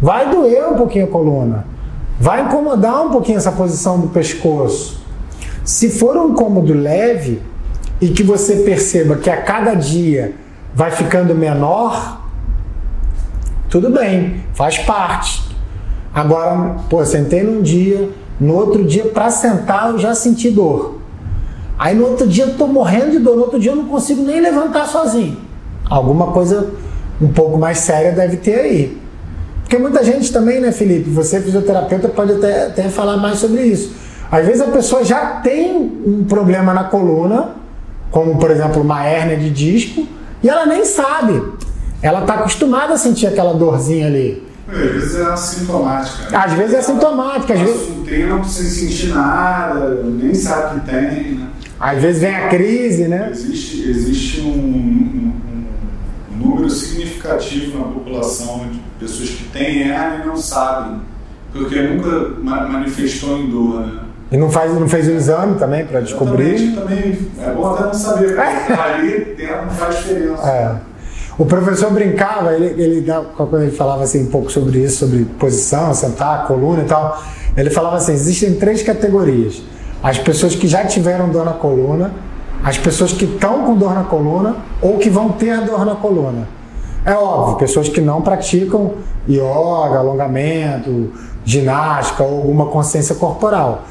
[0.00, 1.66] vai doer um pouquinho a coluna,
[2.18, 5.03] vai incomodar um pouquinho essa posição do pescoço.
[5.64, 7.40] Se for um cômodo leve
[7.98, 10.34] e que você perceba que a cada dia
[10.74, 12.20] vai ficando menor,
[13.70, 15.42] tudo bem, faz parte.
[16.12, 20.98] Agora, pô, sentei num dia, no outro dia, para sentar, eu já senti dor.
[21.78, 24.22] Aí no outro dia eu tô morrendo de dor, no outro dia eu não consigo
[24.22, 25.38] nem levantar sozinho.
[25.88, 26.72] Alguma coisa
[27.20, 28.98] um pouco mais séria deve ter aí.
[29.62, 31.08] Porque muita gente também, né, Felipe?
[31.10, 35.76] Você, fisioterapeuta, pode até, até falar mais sobre isso às vezes a pessoa já tem
[36.04, 37.50] um problema na coluna,
[38.10, 40.08] como por exemplo uma hérnia de disco,
[40.42, 41.40] e ela nem sabe.
[42.02, 44.44] Ela está acostumada a sentir aquela dorzinha ali.
[44.66, 46.30] Às vezes é assintomática.
[46.30, 46.36] Né?
[46.36, 47.54] Às vezes é assintomática.
[47.54, 47.88] Às vezes...
[47.90, 51.34] um tempo sem sentir nada, nem sabe que tem.
[51.34, 51.48] Né?
[51.78, 53.28] Às vezes vem a crise, né?
[53.30, 55.32] Existe, existe um, um,
[56.32, 61.00] um número significativo na população de pessoas que têm hérnia e não sabem,
[61.52, 64.00] porque nunca manifestou em dor, né?
[64.34, 66.74] E não, faz, não fez o exame também para descobrir?
[66.74, 70.50] Também é bom até não saber, ali dentro não faz diferença.
[70.50, 70.74] É.
[71.38, 75.94] O professor brincava, ele, ele, quando ele falava assim, um pouco sobre isso, sobre posição,
[75.94, 77.22] sentar, coluna e tal,
[77.56, 79.62] ele falava assim: existem três categorias.
[80.02, 82.10] As pessoas que já tiveram dor na coluna,
[82.64, 86.48] as pessoas que estão com dor na coluna ou que vão ter dor na coluna.
[87.04, 88.94] É óbvio, pessoas que não praticam
[89.28, 91.12] yoga, alongamento,
[91.44, 93.84] ginástica ou alguma consciência corporal.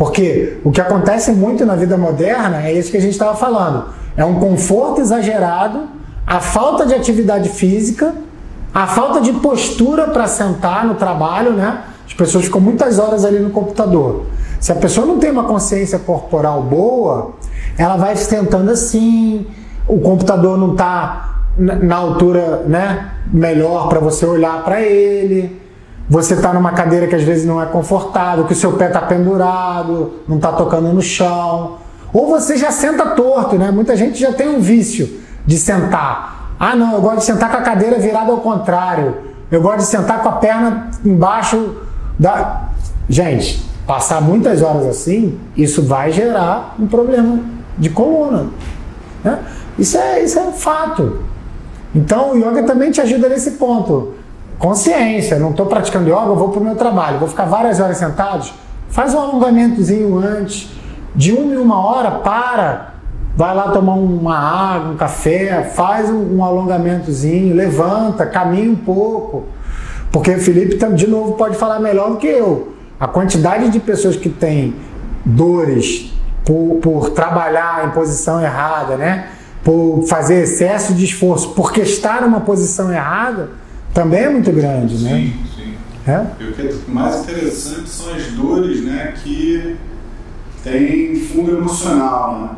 [0.00, 3.84] Porque o que acontece muito na vida moderna é isso que a gente estava falando.
[4.16, 5.80] É um conforto exagerado,
[6.26, 8.14] a falta de atividade física,
[8.72, 11.82] a falta de postura para sentar no trabalho, né?
[12.06, 14.24] As pessoas ficam muitas horas ali no computador.
[14.58, 17.32] Se a pessoa não tem uma consciência corporal boa,
[17.76, 19.46] ela vai sentando assim,
[19.86, 25.59] o computador não está na altura né, melhor para você olhar para ele.
[26.10, 29.00] Você está numa cadeira que às vezes não é confortável, que o seu pé está
[29.00, 31.76] pendurado, não está tocando no chão.
[32.12, 33.70] Ou você já senta torto, né?
[33.70, 36.50] Muita gente já tem um vício de sentar.
[36.58, 39.18] Ah, não, eu gosto de sentar com a cadeira virada ao contrário.
[39.52, 41.76] Eu gosto de sentar com a perna embaixo
[42.18, 42.70] da.
[43.08, 47.38] Gente, passar muitas horas assim, isso vai gerar um problema
[47.78, 48.46] de coluna.
[49.22, 49.38] Né?
[49.78, 51.20] Isso, é, isso é fato.
[51.94, 54.14] Então o yoga também te ajuda nesse ponto.
[54.60, 57.96] Consciência, não estou praticando yoga, eu vou para o meu trabalho, vou ficar várias horas
[57.96, 58.48] sentado.
[58.90, 60.68] Faz um alongamentozinho antes.
[61.16, 62.94] De uma em uma hora, para,
[63.34, 69.44] vai lá tomar uma água, um café, faz um, alongamentozinho, levanta, caminha um pouco.
[70.12, 72.74] Porque o Felipe, de novo, pode falar melhor do que eu.
[73.00, 74.76] A quantidade de pessoas que têm
[75.24, 76.12] dores
[76.44, 79.26] por, por trabalhar em posição errada, né?
[79.64, 83.50] por fazer excesso de esforço, porque estar numa posição errada,
[83.92, 85.10] também é muito grande, sim, né?
[85.16, 86.10] Sim, sim.
[86.10, 86.18] É?
[86.18, 89.76] O que é mais interessante são as dores, né, que
[90.64, 92.50] têm fundo emocional, né?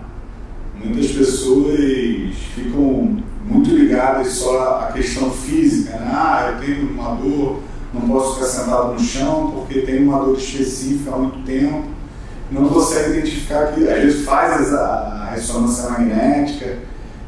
[0.85, 6.11] Muitas pessoas ficam muito ligadas só à questão física, né?
[6.13, 7.61] Ah, eu tenho uma dor,
[7.95, 11.85] não posso ficar sentado no chão porque tenho uma dor específica há muito tempo.
[12.51, 16.79] Não consegue identificar que, às vezes, faz a ressonância magnética,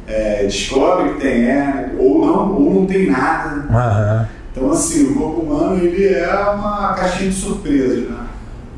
[0.07, 3.55] é, descobre que tem hérnia, ou não, ou não tem nada.
[3.69, 4.25] Uhum.
[4.51, 8.09] Então, assim, o corpo humano ele é uma caixinha de surpresas.
[8.09, 8.17] Né?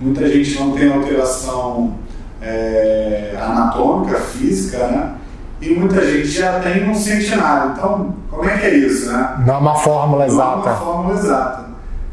[0.01, 1.95] Muita gente não tem alteração
[2.41, 5.13] é, anatômica, física, né?
[5.59, 7.73] E muita gente já tem e não sente nada.
[7.75, 9.43] Então, como é que é isso, né?
[9.45, 10.45] Não é uma fórmula exata.
[10.45, 11.65] Não é uma fórmula exata.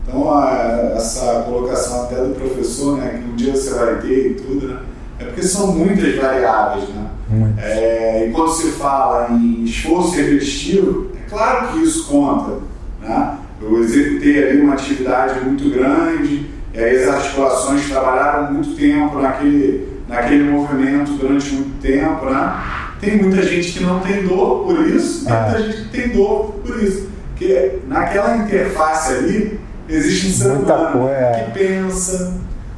[0.06, 4.34] Então, a, essa colocação até do professor, né, que um dia você vai ter e
[4.34, 4.78] tudo, né?
[5.18, 7.06] É porque são muitas variáveis, né?
[7.58, 12.58] É, e quando se fala em esforço repetitivo, é claro que isso conta.
[13.00, 13.38] Né?
[13.60, 19.88] Eu executei ali uma atividade muito grande, e aí as articulações trabalharam muito tempo naquele,
[20.08, 22.26] naquele movimento durante muito tempo.
[22.26, 22.62] Né?
[23.00, 26.52] Tem muita gente que não tem dor por isso, tem muita gente que tem dor
[26.64, 27.08] por isso.
[27.30, 31.44] Porque naquela interface ali existe um ser humano é.
[31.44, 32.34] que pensa.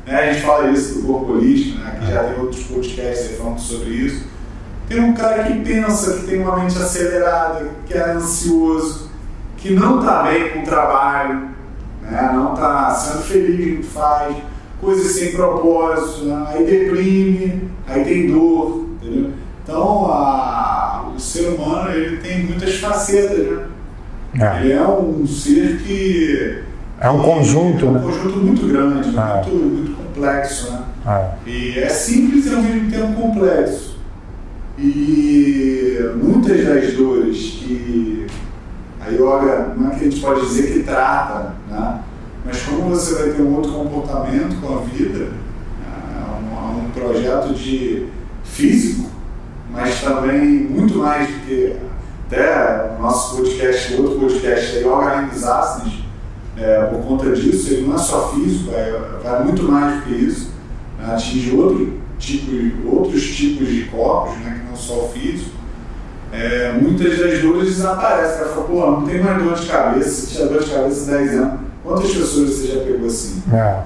[0.06, 0.14] Né?
[0.14, 1.92] A gente fala isso do corpo holístico, né?
[1.96, 4.35] aqui já tem outros podcasts falando sobre isso
[4.88, 9.10] tem um cara que pensa, que tem uma mente acelerada, que é ansioso,
[9.56, 11.48] que não está bem com o trabalho,
[12.02, 12.30] né?
[12.32, 14.36] não está sendo feliz no que faz,
[14.80, 16.46] coisas sem propósito, né?
[16.48, 19.30] aí deprime, aí tem dor, entendeu?
[19.62, 23.66] Então a, o ser humano ele tem muitas facetas, né?
[24.38, 24.60] É.
[24.60, 26.62] Ele é um ser que
[27.00, 28.00] é um conjunto, é um né?
[28.02, 29.34] conjunto muito grande, é.
[29.34, 30.82] muito, muito complexo, né?
[31.06, 31.48] É.
[31.48, 33.95] E é simples e ao mesmo tempo complexo.
[34.78, 38.26] E muitas das dores que
[39.00, 42.00] a yoga, não é que a gente pode dizer que trata, né?
[42.44, 45.28] mas como você vai ter um outro comportamento com a vida,
[45.82, 48.06] é um, projeto de
[48.44, 49.10] físico,
[49.70, 51.76] mas também muito mais do que
[52.26, 56.06] até o nosso podcast, outro podcast, Yoga Além
[56.56, 60.14] é, por conta disso, ele não é só físico, é, vai muito mais do que
[60.14, 60.50] isso,
[60.98, 61.14] né?
[61.14, 65.50] atinge outro tipo, outros tipos de corpos, né, só o físico,
[66.32, 68.40] é, muitas das dores desaparecem.
[68.40, 71.18] Ela fala, pô, não tem mais dor de cabeça, você tinha dor de cabeça há
[71.18, 71.60] 10 anos.
[71.82, 73.42] Quantas pessoas você já pegou assim?
[73.52, 73.80] É.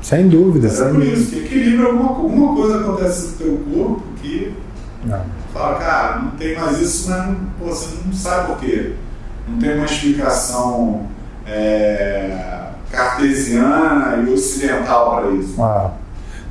[0.00, 0.68] Sem dúvida.
[0.68, 4.52] Mas é por isso, que equilíbrio, alguma, alguma coisa acontece no teu corpo que
[5.04, 5.20] não.
[5.52, 8.92] fala, cara, não tem mais isso, mas não, pô, você não sabe por quê.
[9.48, 11.06] Não tem uma explicação
[11.46, 15.62] é, cartesiana e ocidental para isso.
[15.62, 15.92] Ah.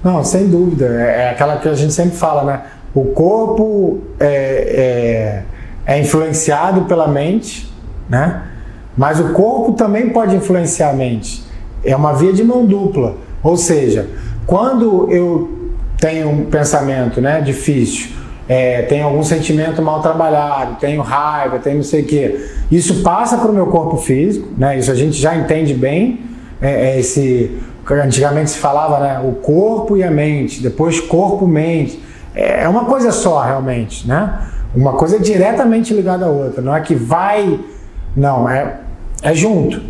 [0.03, 0.85] Não, sem dúvida.
[0.85, 2.61] É, é aquela que a gente sempre fala, né?
[2.93, 5.43] O corpo é,
[5.87, 7.71] é, é influenciado pela mente,
[8.09, 8.43] né?
[8.97, 11.43] Mas o corpo também pode influenciar a mente.
[11.83, 13.15] É uma via de mão dupla.
[13.41, 14.07] Ou seja,
[14.45, 18.11] quando eu tenho um pensamento né, difícil,
[18.49, 23.37] é, tenho algum sentimento mal trabalhado, tenho raiva, tenho não sei o quê, isso passa
[23.37, 24.77] para o meu corpo físico, né?
[24.77, 26.19] Isso a gente já entende bem,
[26.61, 27.57] é, é esse
[27.89, 31.99] Antigamente se falava, né, o corpo e a mente, depois corpo-mente.
[32.33, 34.39] É uma coisa só, realmente, né?
[34.73, 37.59] Uma coisa é diretamente ligada à outra, não é que vai.
[38.15, 38.77] Não, é,
[39.21, 39.81] é junto.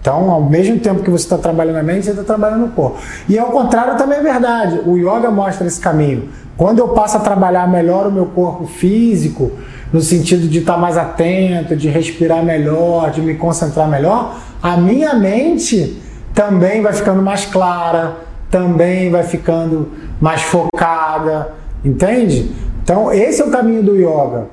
[0.00, 2.98] Então, ao mesmo tempo que você está trabalhando a mente, você está trabalhando o corpo.
[3.28, 4.80] E ao contrário também é verdade.
[4.86, 6.30] O yoga mostra esse caminho.
[6.56, 9.52] Quando eu passo a trabalhar melhor o meu corpo físico,
[9.92, 14.76] no sentido de estar tá mais atento, de respirar melhor, de me concentrar melhor, a
[14.76, 16.00] minha mente
[16.34, 18.16] também vai ficando mais clara,
[18.50, 21.52] também vai ficando mais focada,
[21.84, 22.50] entende?
[22.82, 24.46] Então, esse é o caminho do yoga.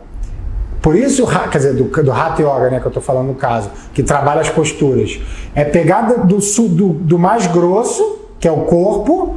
[0.81, 3.69] Por isso, quer dizer, do, do Hatha Yoga, né, que eu estou falando no caso,
[3.93, 5.19] que trabalha as posturas.
[5.55, 9.35] É pegar do, do, do mais grosso, que é o corpo,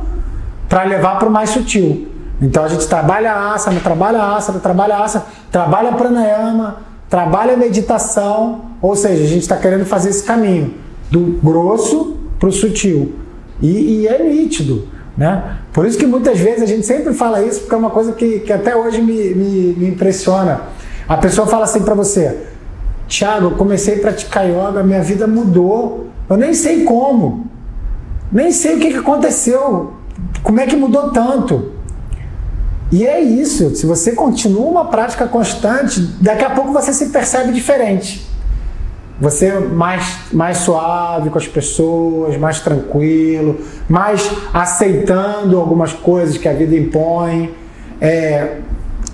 [0.68, 2.06] para levar para o mais sutil.
[2.40, 6.78] Então a gente trabalha asana, trabalha asana, trabalha asana, trabalha pranayama,
[7.08, 10.74] trabalha meditação, ou seja, a gente está querendo fazer esse caminho
[11.10, 13.14] do grosso para o sutil.
[13.60, 14.88] E, e, é nítido.
[15.16, 15.58] Né?
[15.72, 18.40] Por isso que muitas vezes a gente sempre fala isso, porque é uma coisa que,
[18.40, 20.62] que até hoje me, me, me impressiona.
[21.08, 22.38] A pessoa fala assim para você:
[23.08, 26.06] Tiago, eu comecei a praticar yoga, minha vida mudou.
[26.28, 27.46] Eu nem sei como.
[28.30, 29.94] Nem sei o que, que aconteceu.
[30.42, 31.72] Como é que mudou tanto?
[32.92, 33.74] E é isso.
[33.74, 38.29] Se você continua uma prática constante, daqui a pouco você se percebe diferente.
[39.20, 46.48] Você é mais, mais suave com as pessoas, mais tranquilo, mais aceitando algumas coisas que
[46.48, 47.54] a vida impõe,
[48.00, 48.56] é,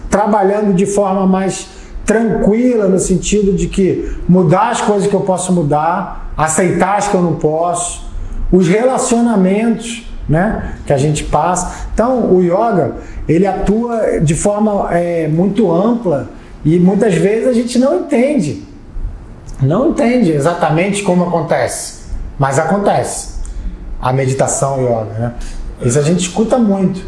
[0.09, 1.67] trabalhando de forma mais
[2.05, 7.15] tranquila no sentido de que mudar as coisas que eu posso mudar, aceitar as que
[7.17, 8.07] eu não posso,
[8.53, 11.89] os relacionamentos, né, que a gente passa.
[11.93, 12.97] Então, o yoga
[13.29, 16.31] ele atua de forma é, muito ampla
[16.65, 18.63] e muitas vezes a gente não entende,
[19.63, 22.05] não entende exatamente como acontece,
[22.39, 23.37] mas acontece.
[24.01, 25.35] A meditação yoga, né?
[25.83, 27.05] Isso a gente escuta muito.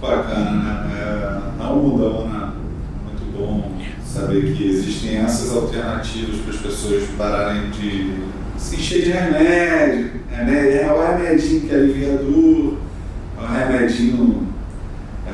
[0.00, 0.92] Bacana, né?
[0.98, 2.42] É, não mudou, né?
[4.12, 8.14] saber que existem essas alternativas para as pessoas pararem de
[8.58, 10.10] se encher de remédio.
[10.30, 12.78] É, é o remedinho que alivia a dor,
[13.38, 14.51] é o remedinho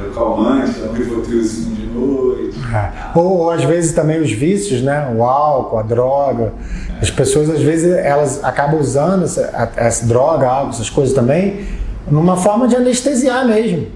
[0.07, 2.59] é calmante, é o rivotrilzinho de noite.
[2.74, 3.18] É.
[3.18, 5.12] Ou, às vezes também os vícios, né?
[5.16, 6.53] O álcool, a droga.
[6.96, 7.03] É.
[7.03, 11.66] As pessoas às vezes elas acabam usando essa, essa droga, álcool, essas coisas também,
[12.11, 13.86] numa forma de anestesiar mesmo.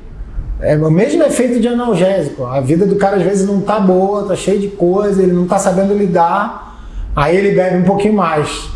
[0.60, 2.44] É o mesmo efeito de analgésico.
[2.44, 5.46] A vida do cara às vezes não tá boa, tá cheio de coisa, ele não
[5.46, 6.86] tá sabendo lidar.
[7.16, 8.70] Aí ele bebe um pouquinho mais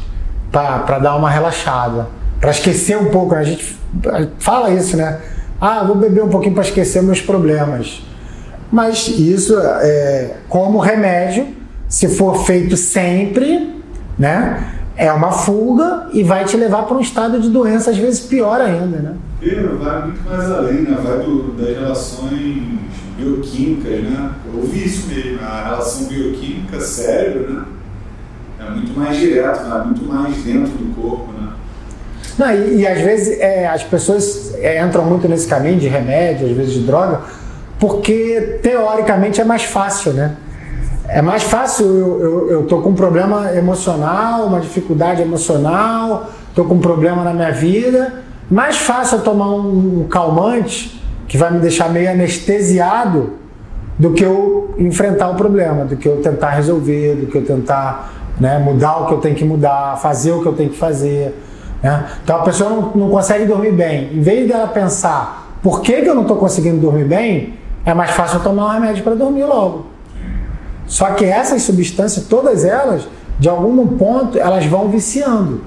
[0.50, 2.08] para dar uma relaxada,
[2.40, 3.34] para esquecer um pouco.
[3.34, 3.40] Né?
[3.40, 3.76] A gente
[4.38, 5.20] fala isso, né?
[5.60, 8.02] Ah, vou beber um pouquinho para esquecer meus problemas.
[8.70, 11.46] Mas isso é como remédio,
[11.88, 13.82] se for feito sempre,
[14.18, 14.72] né?
[14.96, 18.60] É uma fuga e vai te levar para um estado de doença, às vezes pior
[18.60, 19.14] ainda, né?
[19.38, 20.98] Pedro, vai muito mais além, né?
[21.02, 22.62] vai do, das relações
[23.16, 24.30] bioquímicas, né?
[24.46, 27.64] Eu ouvi isso mesmo, a relação bioquímica cérebro, né?
[28.58, 31.45] É muito mais direto, vai muito mais dentro do corpo, né?
[32.38, 36.46] Não, e, e às vezes é, as pessoas é, entram muito nesse caminho de remédio,
[36.46, 37.20] às vezes de droga,
[37.78, 40.36] porque teoricamente é mais fácil, né?
[41.08, 46.64] É mais fácil, eu, eu, eu tô com um problema emocional, uma dificuldade emocional, tô
[46.64, 51.58] com um problema na minha vida, mais fácil eu tomar um calmante que vai me
[51.58, 53.34] deixar meio anestesiado
[53.98, 58.12] do que eu enfrentar o problema, do que eu tentar resolver, do que eu tentar
[58.38, 61.34] né, mudar o que eu tenho que mudar, fazer o que eu tenho que fazer.
[61.82, 62.06] Né?
[62.22, 64.10] Então a pessoa não, não consegue dormir bem.
[64.12, 67.54] Em vez dela pensar por que, que eu não estou conseguindo dormir bem,
[67.84, 69.86] é mais fácil eu tomar um remédio para dormir logo.
[70.86, 73.08] Só que essas substâncias, todas elas,
[73.38, 75.62] de algum ponto, elas vão viciando.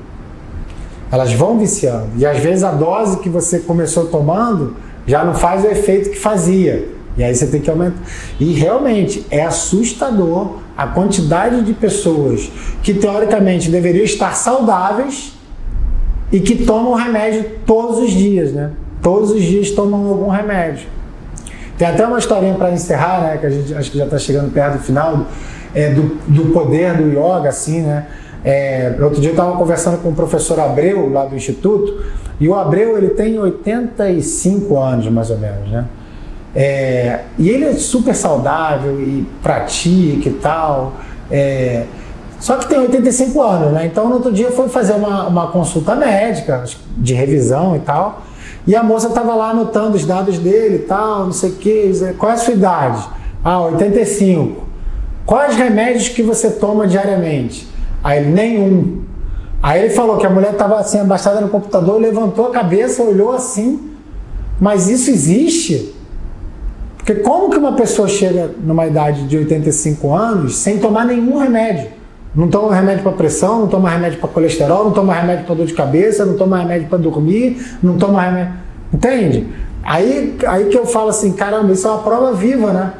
[1.11, 2.09] Elas vão viciando.
[2.17, 6.19] E às vezes a dose que você começou tomando já não faz o efeito que
[6.19, 6.87] fazia.
[7.17, 7.99] E aí você tem que aumentar.
[8.39, 12.49] E realmente é assustador a quantidade de pessoas
[12.81, 15.33] que teoricamente deveriam estar saudáveis
[16.31, 18.71] e que tomam remédio todos os dias, né?
[19.01, 20.87] Todos os dias tomam algum remédio.
[21.77, 23.37] Tem até uma historinha para encerrar, né?
[23.37, 25.25] Que a gente acho que já está chegando perto do final,
[25.73, 28.07] é, do, do poder do yoga, assim, né?
[28.43, 32.03] É, outro dia eu estava conversando com o professor Abreu, lá do Instituto,
[32.39, 35.85] e o Abreu ele tem 85 anos, mais ou menos, né?
[36.55, 40.93] É, e ele é super saudável e pratica e tal.
[41.29, 41.85] É,
[42.39, 43.85] só que tem 85 anos, né?
[43.85, 46.63] Então no outro dia foi fazer uma, uma consulta médica,
[46.97, 48.23] de revisão e tal.
[48.65, 51.91] E a moça estava lá anotando os dados dele e tal, não sei o que.
[52.17, 53.07] Qual é a sua idade?
[53.43, 54.63] Ah, 85.
[55.25, 57.67] Quais remédios que você toma diariamente?
[58.03, 59.03] Aí ele, nenhum.
[59.61, 63.33] Aí ele falou que a mulher estava assim, abaixada no computador, levantou a cabeça, olhou
[63.33, 63.91] assim.
[64.59, 65.93] Mas isso existe?
[66.97, 71.98] Porque como que uma pessoa chega numa idade de 85 anos sem tomar nenhum remédio?
[72.35, 75.65] Não toma remédio para pressão, não toma remédio para colesterol, não toma remédio para dor
[75.65, 78.53] de cabeça, não toma remédio para dormir, não toma remédio.
[78.93, 79.47] Entende?
[79.83, 82.93] Aí, aí que eu falo assim, caramba, isso é uma prova viva, né?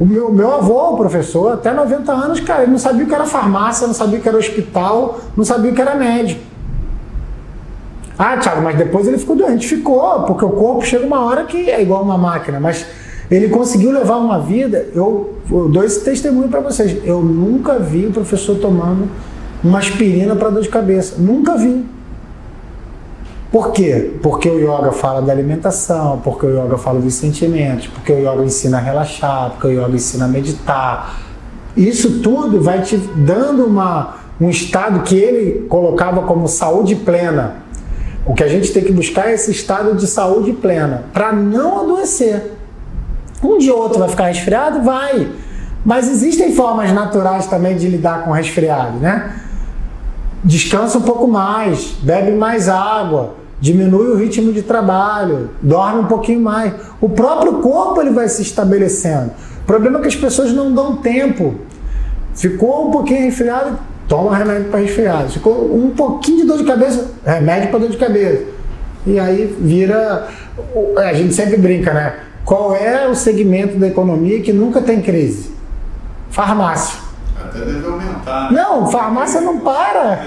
[0.00, 3.14] O meu, meu avô, o professor, até 90 anos, cara, ele não sabia o que
[3.14, 6.40] era farmácia, não sabia o que era hospital, não sabia o que era médico.
[8.18, 9.66] Ah, Thiago, mas depois ele ficou doente.
[9.66, 12.86] Ficou, porque o corpo chega uma hora que é igual uma máquina, mas
[13.36, 14.88] ele conseguiu levar uma vida.
[14.94, 16.98] Eu, eu dou esse testemunho para vocês.
[17.04, 19.08] Eu nunca vi o professor tomando
[19.64, 21.16] uma aspirina para dor de cabeça.
[21.18, 21.84] Nunca vi.
[23.50, 24.12] Por quê?
[24.22, 28.44] Porque o yoga fala da alimentação, porque o yoga fala dos sentimentos, porque o yoga
[28.44, 31.20] ensina a relaxar, porque o yoga ensina a meditar.
[31.76, 37.56] Isso tudo vai te dando uma, um estado que ele colocava como saúde plena.
[38.26, 41.80] O que a gente tem que buscar é esse estado de saúde plena, para não
[41.80, 42.61] adoecer.
[43.42, 44.82] Um dia ou outro vai ficar resfriado?
[44.82, 45.28] Vai.
[45.84, 49.36] Mas existem formas naturais também de lidar com resfriado, né?
[50.44, 56.40] Descansa um pouco mais, bebe mais água, diminui o ritmo de trabalho, dorme um pouquinho
[56.40, 56.72] mais.
[57.00, 59.30] O próprio corpo ele vai se estabelecendo.
[59.62, 61.54] O problema é que as pessoas não dão tempo.
[62.34, 63.78] Ficou um pouquinho resfriado,
[64.08, 65.30] toma remédio para resfriado.
[65.30, 68.44] Ficou um pouquinho de dor de cabeça, remédio para dor de cabeça.
[69.06, 70.28] E aí vira.
[70.96, 72.14] A gente sempre brinca, né?
[72.44, 75.52] Qual é o segmento da economia que nunca tem crise?
[76.30, 77.00] Farmácia.
[77.40, 78.50] Até deve aumentar.
[78.50, 78.60] Né?
[78.60, 80.26] Não, farmácia não para.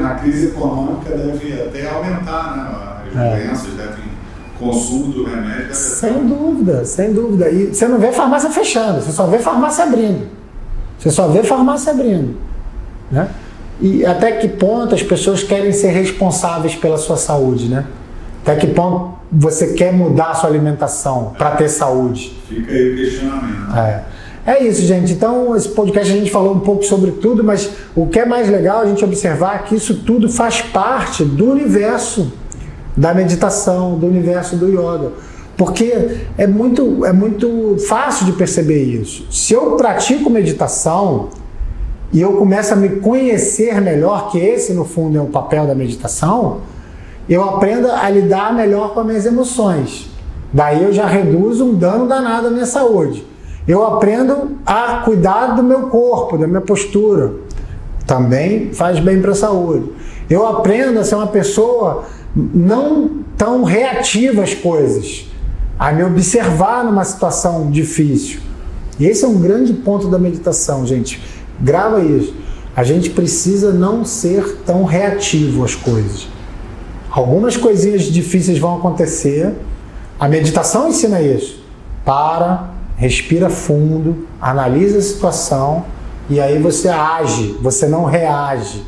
[0.00, 3.10] Na crise econômica deve até aumentar, né?
[3.10, 3.44] As é.
[3.44, 4.10] doenças devem.
[4.58, 7.50] Consumo do remédio deve Sem dúvida, sem dúvida.
[7.50, 10.28] E você não vê farmácia fechando, você só vê farmácia abrindo.
[10.98, 12.36] Você só vê farmácia abrindo.
[13.10, 13.28] Né?
[13.80, 17.86] E até que ponto as pessoas querem ser responsáveis pela sua saúde, né?
[18.42, 22.36] Até que ponto você quer mudar a sua alimentação para ter saúde?
[22.48, 23.76] Fica aí o questionamento.
[23.76, 24.04] É.
[24.46, 25.12] É isso, gente.
[25.12, 28.48] Então, esse podcast a gente falou um pouco sobre tudo, mas o que é mais
[28.48, 32.32] legal a gente observar é que isso tudo faz parte do universo
[32.96, 35.12] da meditação, do universo do yoga.
[35.56, 39.26] Porque é muito, é muito fácil de perceber isso.
[39.30, 41.28] Se eu pratico meditação
[42.12, 45.74] e eu começo a me conhecer melhor, que esse no fundo é o papel da
[45.74, 46.62] meditação,
[47.34, 50.10] eu aprendo a lidar melhor com as minhas emoções.
[50.52, 53.24] Daí eu já reduzo um dano danado à minha saúde.
[53.68, 57.32] Eu aprendo a cuidar do meu corpo, da minha postura.
[58.04, 59.92] Também faz bem para a saúde.
[60.28, 62.04] Eu aprendo a ser uma pessoa
[62.34, 65.28] não tão reativa às coisas,
[65.78, 68.40] a me observar numa situação difícil.
[68.98, 71.22] E esse é um grande ponto da meditação, gente.
[71.60, 72.34] Grava isso.
[72.74, 76.28] A gente precisa não ser tão reativo às coisas.
[77.10, 79.54] Algumas coisinhas difíceis vão acontecer.
[80.18, 81.60] A meditação ensina isso.
[82.04, 85.84] Para, respira fundo, analisa a situação
[86.28, 88.84] e aí você age, você não reage.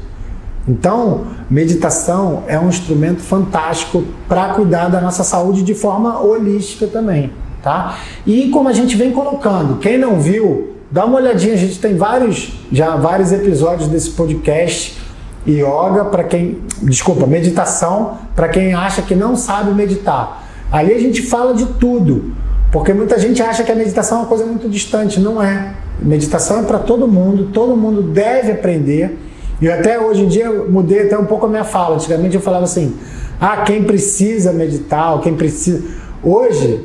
[0.69, 7.33] Então, meditação é um instrumento fantástico para cuidar da nossa saúde de forma holística também,
[7.61, 7.99] tá?
[8.25, 11.97] E como a gente vem colocando, quem não viu, dá uma olhadinha, a gente tem
[11.97, 15.02] vários já vários episódios desse podcast
[15.47, 20.47] yoga para quem, desculpa, meditação para quem acha que não sabe meditar.
[20.71, 22.33] Ali a gente fala de tudo,
[22.71, 25.75] porque muita gente acha que a meditação é uma coisa muito distante, não é.
[26.01, 29.19] Meditação é para todo mundo, todo mundo deve aprender.
[29.61, 31.97] E até hoje em dia eu mudei até um pouco a minha fala.
[31.97, 32.97] Antigamente eu falava assim:
[33.41, 35.83] "Ah, quem precisa meditar, quem precisa".
[36.23, 36.85] Hoje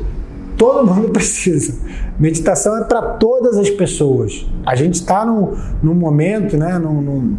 [0.58, 1.74] todo mundo precisa.
[2.20, 4.46] Meditação é para todas as pessoas.
[4.66, 7.38] A gente está num, num momento, né, num, num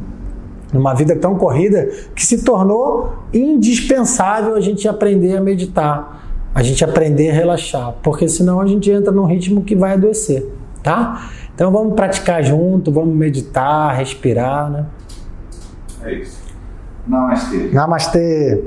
[0.73, 6.85] numa vida tão corrida que se tornou indispensável a gente aprender a meditar, a gente
[6.85, 10.47] aprender a relaxar, porque senão a gente entra num ritmo que vai adoecer,
[10.83, 11.31] tá?
[11.55, 14.87] Então vamos praticar junto, vamos meditar, respirar, né?
[16.03, 16.39] É isso.
[17.07, 17.71] Namastê.
[17.73, 18.65] Namastê.